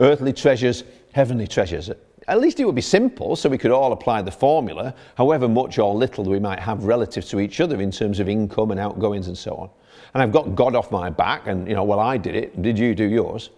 Earthly 0.00 0.32
treasures, 0.32 0.82
heavenly 1.12 1.46
treasures. 1.46 1.90
At 2.26 2.40
least 2.40 2.58
it 2.58 2.64
would 2.64 2.74
be 2.74 2.82
simple 2.82 3.36
so 3.36 3.48
we 3.48 3.58
could 3.58 3.70
all 3.70 3.92
apply 3.92 4.22
the 4.22 4.32
formula, 4.32 4.94
however 5.16 5.48
much 5.48 5.78
or 5.78 5.94
little 5.94 6.24
we 6.24 6.40
might 6.40 6.58
have 6.58 6.84
relative 6.84 7.24
to 7.26 7.38
each 7.38 7.60
other 7.60 7.80
in 7.80 7.92
terms 7.92 8.18
of 8.18 8.28
income 8.28 8.72
and 8.72 8.80
outgoings 8.80 9.28
and 9.28 9.38
so 9.38 9.54
on 9.54 9.70
and 10.14 10.22
I've 10.22 10.32
got 10.32 10.54
God 10.54 10.74
off 10.74 10.90
my 10.90 11.10
back, 11.10 11.46
and 11.46 11.68
you 11.68 11.74
know, 11.74 11.84
well, 11.84 12.00
I 12.00 12.16
did 12.16 12.34
it, 12.34 12.60
did 12.60 12.78
you 12.78 12.94
do 12.94 13.04
yours? 13.04 13.50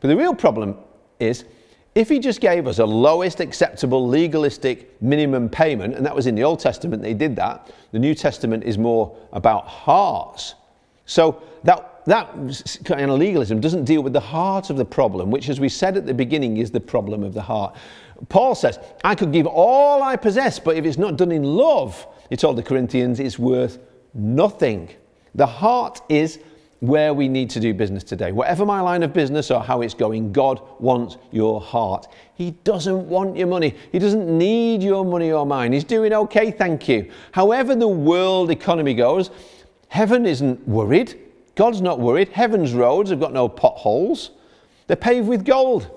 But 0.00 0.08
the 0.08 0.16
real 0.16 0.34
problem 0.34 0.76
is 1.20 1.44
if 1.94 2.08
he 2.08 2.18
just 2.18 2.40
gave 2.40 2.66
us 2.66 2.80
a 2.80 2.84
lowest 2.84 3.40
acceptable 3.40 4.06
legalistic 4.06 5.00
minimum 5.00 5.48
payment, 5.48 5.94
and 5.94 6.04
that 6.04 6.14
was 6.14 6.26
in 6.26 6.34
the 6.34 6.42
Old 6.42 6.58
Testament, 6.58 7.02
they 7.02 7.14
did 7.14 7.36
that. 7.36 7.72
The 7.92 7.98
New 8.00 8.14
Testament 8.14 8.64
is 8.64 8.76
more 8.76 9.16
about 9.32 9.66
hearts. 9.66 10.56
So 11.06 11.42
that, 11.64 12.04
that 12.06 12.28
kind 12.84 13.10
of 13.10 13.18
legalism 13.18 13.60
doesn't 13.60 13.84
deal 13.84 14.02
with 14.02 14.12
the 14.12 14.20
heart 14.20 14.70
of 14.70 14.76
the 14.76 14.84
problem, 14.84 15.30
which, 15.30 15.48
as 15.48 15.60
we 15.60 15.68
said 15.68 15.96
at 15.96 16.06
the 16.06 16.14
beginning, 16.14 16.56
is 16.58 16.70
the 16.70 16.80
problem 16.80 17.22
of 17.22 17.34
the 17.34 17.42
heart. 17.42 17.76
Paul 18.28 18.54
says, 18.54 18.78
I 19.02 19.14
could 19.14 19.32
give 19.32 19.46
all 19.46 20.02
I 20.02 20.16
possess, 20.16 20.58
but 20.58 20.76
if 20.76 20.84
it's 20.84 20.98
not 20.98 21.16
done 21.16 21.32
in 21.32 21.42
love, 21.42 22.06
he 22.30 22.36
told 22.36 22.56
the 22.56 22.62
Corinthians, 22.62 23.20
it's 23.20 23.38
worth 23.38 23.78
nothing. 24.14 24.88
The 25.34 25.46
heart 25.46 26.00
is 26.08 26.38
where 26.80 27.14
we 27.14 27.28
need 27.28 27.48
to 27.50 27.60
do 27.60 27.72
business 27.72 28.04
today. 28.04 28.30
Whatever 28.30 28.66
my 28.66 28.80
line 28.80 29.02
of 29.02 29.12
business 29.12 29.50
or 29.50 29.62
how 29.62 29.80
it's 29.80 29.94
going, 29.94 30.32
God 30.32 30.60
wants 30.78 31.16
your 31.32 31.60
heart. 31.60 32.08
He 32.34 32.52
doesn't 32.64 33.08
want 33.08 33.36
your 33.36 33.46
money. 33.46 33.74
He 33.90 33.98
doesn't 33.98 34.26
need 34.26 34.82
your 34.82 35.04
money 35.04 35.32
or 35.32 35.46
mine. 35.46 35.72
He's 35.72 35.84
doing 35.84 36.12
okay, 36.12 36.50
thank 36.50 36.88
you. 36.88 37.10
However, 37.32 37.74
the 37.74 37.88
world 37.88 38.50
economy 38.50 38.94
goes, 38.94 39.30
heaven 39.88 40.26
isn't 40.26 40.66
worried. 40.66 41.18
God's 41.54 41.80
not 41.80 42.00
worried. 42.00 42.28
Heaven's 42.30 42.72
roads 42.72 43.10
have 43.10 43.20
got 43.20 43.32
no 43.32 43.48
potholes, 43.48 44.30
they're 44.86 44.96
paved 44.96 45.28
with 45.28 45.44
gold. 45.44 45.90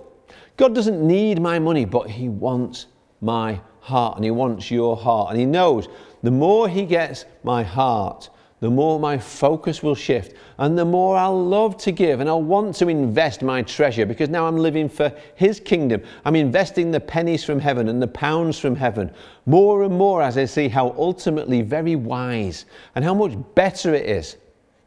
God 0.56 0.74
doesn't 0.74 1.06
need 1.06 1.42
my 1.42 1.60
money, 1.60 1.86
but 1.86 2.10
He 2.10 2.30
wants 2.30 2.88
my 3.22 3.62
heart 3.80 4.16
and 4.16 4.26
He 4.26 4.32
wants 4.32 4.72
your 4.72 4.98
heart. 4.98 5.32
And 5.32 5.40
He 5.40 5.46
knows 5.46 5.88
the 6.24 6.32
more 6.32 6.68
He 6.68 6.86
gets 6.86 7.26
my 7.44 7.64
heart, 7.64 8.30
the 8.60 8.70
more 8.70 9.00
my 9.00 9.18
focus 9.18 9.84
will 9.84 9.94
shift 9.94 10.36
and 10.58 10.78
the 10.78 10.86
more 10.86 11.16
I'll 11.16 11.46
love 11.46 11.78
to 11.78 11.92
give 11.92 12.20
and 12.20 12.28
I'll 12.28 12.42
want 12.42 12.76
to 12.78 12.88
invest 12.88 13.44
my 13.44 13.62
treasure 13.62 14.06
because 14.06 14.30
now 14.30 14.48
I'm 14.48 14.58
living 14.58 14.90
for 14.90 15.14
His 15.36 15.60
kingdom. 15.60 16.02
I'm 16.26 16.36
investing 16.36 16.90
the 16.90 17.00
pennies 17.00 17.44
from 17.44 17.60
heaven 17.60 17.88
and 17.88 18.02
the 18.02 18.08
pounds 18.08 18.58
from 18.58 18.76
heaven 18.76 19.12
more 19.46 19.84
and 19.84 19.96
more 19.96 20.24
as 20.24 20.38
I 20.38 20.46
see 20.46 20.68
how 20.68 20.96
ultimately 20.98 21.62
very 21.62 21.96
wise 21.96 22.66
and 22.96 23.06
how 23.06 23.14
much 23.14 23.34
better 23.54 23.94
it 23.94 24.08
is 24.08 24.38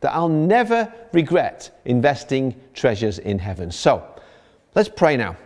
that 0.01 0.15
I'll 0.15 0.29
never 0.29 0.93
regret 1.13 1.81
investing 1.85 2.59
treasures 2.75 3.21
in 3.21 3.39
heaven. 3.39 3.71
So 3.71 4.05
let's 4.75 4.89
pray 4.89 5.17
now 5.17 5.37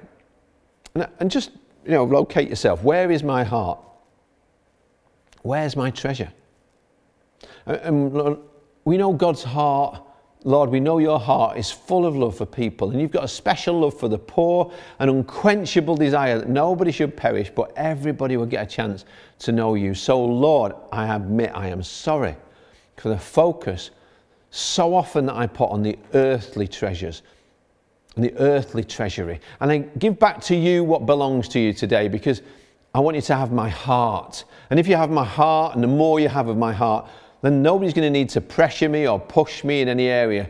and 1.19 1.31
just 1.31 1.51
you 1.85 1.91
know 1.91 2.05
locate 2.05 2.49
yourself. 2.49 2.83
Where 2.83 3.11
is 3.11 3.23
my 3.23 3.45
heart? 3.45 3.79
Where's 5.43 5.77
my 5.77 5.91
treasure? 5.91 6.33
Uh, 7.67 7.79
um, 7.83 8.17
and 8.17 8.39
we 8.85 8.97
know 8.97 9.13
God's 9.13 9.43
heart, 9.43 10.03
Lord, 10.47 10.69
we 10.69 10.79
know 10.81 10.99
your 10.99 11.19
heart 11.19 11.57
is 11.57 11.71
full 11.71 12.05
of 12.05 12.15
love 12.15 12.37
for 12.37 12.45
people, 12.45 12.91
and 12.91 13.01
you've 13.01 13.11
got 13.11 13.25
a 13.25 13.29
special 13.29 13.81
love 13.81 13.99
for 13.99 14.09
the 14.09 14.19
poor, 14.19 14.71
an 14.99 15.09
unquenchable 15.09 15.97
desire 15.97 16.39
that 16.39 16.49
nobody 16.51 16.93
should 16.93 17.17
perish, 17.17 17.51
but 17.55 17.73
everybody 17.77 18.37
will 18.37 18.45
get 18.45 18.63
a 18.63 18.67
chance 18.67 19.07
to 19.39 19.53
know 19.53 19.75
you. 19.75 19.95
So, 19.95 20.23
Lord, 20.23 20.75
I 20.93 21.15
admit 21.15 21.51
I 21.55 21.69
am 21.69 21.83
sorry 21.83 22.37
for 22.97 23.09
the 23.09 23.19
focus 23.19 23.91
so 24.51 24.95
often 24.95 25.27
that 25.27 25.35
I 25.35 25.47
put 25.47 25.71
on 25.71 25.83
the 25.83 25.99
earthly 26.13 26.69
treasures 26.69 27.23
and 28.15 28.25
the 28.25 28.37
earthly 28.37 28.85
treasury. 28.85 29.41
And 29.61 29.73
I 29.73 29.79
give 29.79 30.19
back 30.19 30.41
to 30.43 30.55
you 30.55 30.85
what 30.85 31.07
belongs 31.07 31.49
to 31.49 31.59
you 31.59 31.73
today 31.73 32.09
because 32.09 32.43
I 32.95 33.01
want 33.01 33.17
you 33.17 33.23
to 33.23 33.35
have 33.35 33.51
my 33.51 33.69
heart. 33.69 34.45
And 34.71 34.79
if 34.79 34.87
you 34.87 34.95
have 34.95 35.11
my 35.11 35.25
heart, 35.25 35.75
and 35.75 35.83
the 35.83 35.89
more 35.89 36.21
you 36.21 36.29
have 36.29 36.47
of 36.47 36.57
my 36.57 36.73
heart, 36.73 37.09
then 37.45 37.61
nobody's 37.61 37.93
going 37.93 38.11
to 38.11 38.19
need 38.19 38.31
to 38.31 38.41
pressure 38.41 38.89
me 38.89 39.07
or 39.07 39.21
push 39.21 39.65
me 39.65 39.83
in 39.83 39.89
any 39.89 40.07
area 40.07 40.49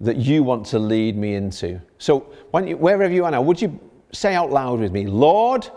that 0.00 0.16
you 0.16 0.42
want 0.42 0.64
to 0.64 0.78
lead 0.78 1.18
me 1.18 1.34
into. 1.34 1.78
So, 1.98 2.32
you, 2.54 2.78
wherever 2.78 3.12
you 3.12 3.26
are 3.26 3.30
now, 3.30 3.42
would 3.42 3.60
you 3.60 3.78
say 4.10 4.34
out 4.34 4.50
loud 4.50 4.80
with 4.80 4.90
me, 4.90 5.06
Lord, 5.06 5.68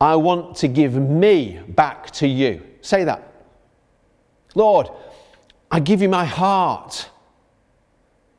I 0.00 0.16
want 0.16 0.56
to 0.56 0.68
give 0.68 0.94
me 0.94 1.60
back 1.68 2.10
to 2.12 2.26
you? 2.26 2.60
Say 2.80 3.04
that. 3.04 3.32
Lord, 4.56 4.88
I 5.70 5.78
give 5.78 6.02
you 6.02 6.08
my 6.08 6.24
heart. 6.24 7.08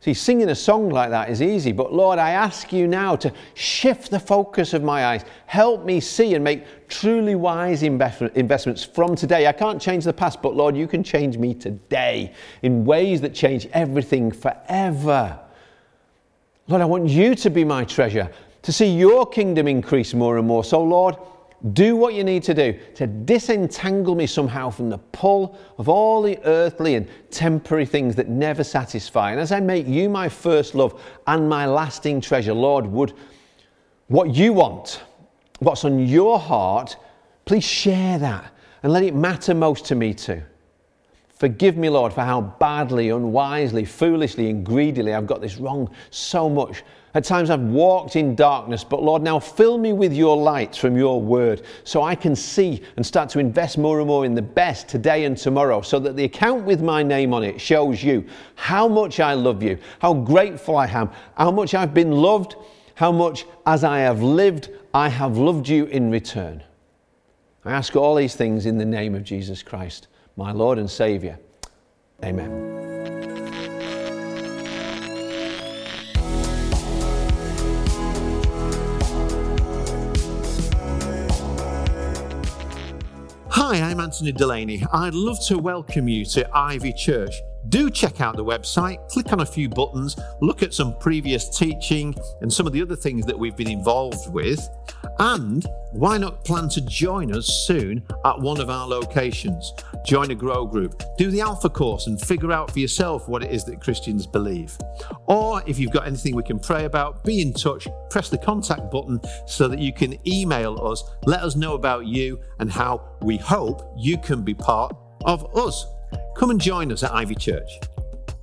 See, 0.06 0.14
singing 0.14 0.50
a 0.50 0.56
song 0.56 0.92
like 0.92 1.10
that 1.10 1.32
is 1.32 1.42
easy, 1.42 1.72
but 1.72 1.92
Lord, 1.92 2.20
I 2.20 2.30
ask 2.30 2.72
you 2.72 2.86
now 2.88 3.16
to 3.16 3.34
shift 3.56 4.12
the 4.12 4.20
focus 4.20 4.76
of 4.76 4.84
my 4.84 5.04
eyes. 5.04 5.26
Help 5.48 5.84
me 5.84 6.00
see 6.00 6.36
and 6.36 6.44
make 6.44 6.88
truly 6.88 7.34
wise 7.34 7.82
investments 7.82 8.84
from 8.84 9.16
today. 9.16 9.48
I 9.48 9.52
can't 9.52 9.82
change 9.82 10.04
the 10.04 10.14
past, 10.14 10.44
but 10.44 10.56
Lord, 10.56 10.78
you 10.78 10.86
can 10.88 11.04
change 11.04 11.40
me 11.40 11.56
today 11.56 12.34
in 12.62 12.86
ways 12.86 13.20
that 13.22 13.34
change 13.34 13.66
everything 13.74 14.32
forever. 14.32 15.40
Lord, 16.68 16.84
I 16.84 16.86
want 16.86 17.10
you 17.10 17.34
to 17.34 17.50
be 17.50 17.64
my 17.64 17.84
treasure, 17.84 18.30
to 18.62 18.72
see 18.72 18.96
your 18.96 19.26
kingdom 19.26 19.68
increase 19.68 20.14
more 20.14 20.38
and 20.38 20.46
more. 20.46 20.64
So, 20.64 20.84
Lord, 20.84 21.16
do 21.74 21.96
what 21.96 22.14
you 22.14 22.24
need 22.24 22.44
to 22.44 22.54
do 22.54 22.78
to 22.96 23.08
disentangle 23.08 24.16
me 24.16 24.28
somehow 24.28 24.70
from 24.70 24.90
the 24.90 24.98
pull 24.98 25.58
of 25.78 25.90
all 25.90 26.22
the 26.22 26.40
earthly 26.46 26.96
and 26.96 27.08
temporary 27.32 27.86
things 27.86 28.16
that 28.16 28.30
never 28.30 28.64
satisfy. 28.64 29.32
And 29.32 29.40
as 29.40 29.52
I 29.52 29.60
make 29.60 29.88
you 29.88 30.10
my 30.10 30.30
first 30.30 30.76
love 30.76 31.02
and 31.28 31.50
my 31.50 31.66
lasting 31.66 32.22
treasure, 32.22 32.54
Lord, 32.54 32.86
would 32.86 33.14
what 34.08 34.36
you 34.36 34.54
want, 34.54 35.04
what's 35.60 35.86
on 35.86 36.00
your 36.00 36.38
heart, 36.38 36.98
please 37.46 37.64
share 37.64 38.20
that 38.20 38.52
and 38.84 38.94
let 38.94 39.04
it 39.04 39.16
matter 39.16 39.54
most 39.54 39.86
to 39.86 39.96
me 39.96 40.14
too. 40.14 40.44
Forgive 41.30 41.76
me, 41.76 41.90
Lord, 41.90 42.14
for 42.14 42.22
how 42.22 42.42
badly, 42.42 43.10
unwisely, 43.10 43.84
foolishly, 43.84 44.50
and 44.50 44.66
greedily 44.66 45.14
I've 45.14 45.28
got 45.28 45.42
this 45.42 45.58
wrong 45.58 45.90
so 46.10 46.50
much. 46.50 46.84
At 47.16 47.24
times 47.24 47.50
I've 47.50 47.62
walked 47.62 48.18
in 48.18 48.36
darkness, 48.36 48.84
but 48.84 49.02
Lord, 49.02 49.22
now 49.22 49.40
fill 49.40 49.78
me 49.78 49.94
with 49.94 50.12
your 50.12 50.36
light 50.36 50.76
from 50.76 50.98
your 50.98 51.22
word 51.22 51.62
so 51.86 52.04
I 52.04 52.14
can 52.14 52.36
see 52.36 52.84
and 52.98 53.06
start 53.06 53.30
to 53.30 53.40
invest 53.40 53.78
more 53.78 54.00
and 54.00 54.08
more 54.08 54.26
in 54.26 54.36
the 54.36 54.42
best 54.42 54.90
today 54.90 55.24
and 55.24 55.38
tomorrow 55.38 55.82
so 55.82 55.98
that 56.00 56.18
the 56.18 56.26
account 56.26 56.66
with 56.66 56.82
my 56.82 57.04
name 57.04 57.34
on 57.34 57.42
it 57.42 57.60
shows 57.60 58.04
you 58.04 58.26
how 58.56 58.90
much 58.90 59.22
I 59.22 59.34
love 59.34 59.64
you, 59.64 59.78
how 60.00 60.14
grateful 60.14 60.76
I 60.76 60.88
am, 60.88 61.10
how 61.38 61.52
much 61.52 61.74
I've 61.74 61.94
been 61.94 62.12
loved, 62.12 62.58
how 62.96 63.14
much 63.14 63.46
as 63.66 63.86
I 63.86 64.00
have 64.00 64.22
lived, 64.22 64.70
I 64.94 65.08
have 65.08 65.38
loved 65.38 65.70
you 65.70 65.86
in 65.86 66.12
return. 66.12 66.62
I 67.64 67.72
ask 67.72 67.96
all 67.96 68.16
these 68.16 68.36
things 68.36 68.66
in 68.66 68.78
the 68.78 68.86
name 68.86 69.16
of 69.16 69.24
Jesus 69.24 69.64
Christ, 69.64 70.08
my 70.36 70.52
Lord 70.52 70.78
and 70.78 70.90
Saviour. 70.90 71.40
Amen. 72.24 72.75
Hi, 83.68 83.82
I'm 83.82 84.00
Anthony 84.00 84.32
Delaney. 84.32 84.84
I'd 84.94 85.16
love 85.16 85.44
to 85.48 85.58
welcome 85.58 86.08
you 86.08 86.24
to 86.26 86.48
Ivy 86.56 86.94
Church. 86.94 87.34
Do 87.70 87.90
check 87.90 88.22
out 88.22 88.36
the 88.36 88.44
website, 88.44 89.08
click 89.10 89.32
on 89.34 89.42
a 89.42 89.46
few 89.46 89.70
buttons, 89.70 90.16
look 90.42 90.64
at 90.64 90.74
some 90.74 90.98
previous 91.00 91.50
teaching 91.58 92.16
and 92.42 92.52
some 92.52 92.68
of 92.68 92.74
the 92.74 92.82
other 92.82 92.96
things 92.96 93.26
that 93.26 93.38
we've 93.38 93.56
been 93.56 93.70
involved 93.70 94.32
with. 94.32 94.68
And 95.20 95.66
why 95.92 96.18
not 96.18 96.44
plan 96.44 96.70
to 96.70 96.82
join 96.82 97.34
us 97.34 97.48
soon 97.68 98.04
at 98.26 98.40
one 98.40 98.60
of 98.60 98.70
our 98.70 98.88
locations? 98.88 99.74
Join 100.06 100.32
a 100.32 100.36
grow 100.36 100.66
group, 100.66 101.02
do 101.18 101.32
the 101.32 101.42
Alpha 101.42 101.70
course, 101.70 102.08
and 102.08 102.20
figure 102.20 102.52
out 102.52 102.72
for 102.72 102.80
yourself 102.80 103.28
what 103.28 103.44
it 103.44 103.52
is 103.52 103.64
that 103.66 103.82
Christians 103.82 104.28
believe. 104.28 104.78
Or 105.28 105.64
if 105.66 105.80
you've 105.80 105.92
got 105.92 106.06
anything 106.06 106.36
we 106.36 106.44
can 106.44 106.60
pray 106.60 106.86
about, 106.86 107.24
be 107.24 107.42
in 107.42 107.54
touch, 107.54 107.88
press 108.10 108.30
the 108.30 108.38
contact 108.38 108.92
button 108.92 109.20
so 109.48 109.68
that 109.68 109.80
you 109.80 109.94
can 109.94 110.16
email 110.28 110.86
us, 110.86 111.04
let 111.26 111.42
us 111.42 111.56
know 111.56 111.74
about 111.74 112.06
you 112.06 112.40
and 112.60 112.70
how 112.70 113.02
we 113.22 113.38
hope 113.38 113.94
you 113.98 114.18
can 114.18 114.44
be 114.44 114.54
part 114.54 114.96
of 115.24 115.56
us. 115.56 115.86
Come 116.36 116.52
and 116.52 116.60
join 116.60 116.92
us 116.92 117.02
at 117.02 117.14
Ivy 117.14 117.36
Church. 117.36 117.80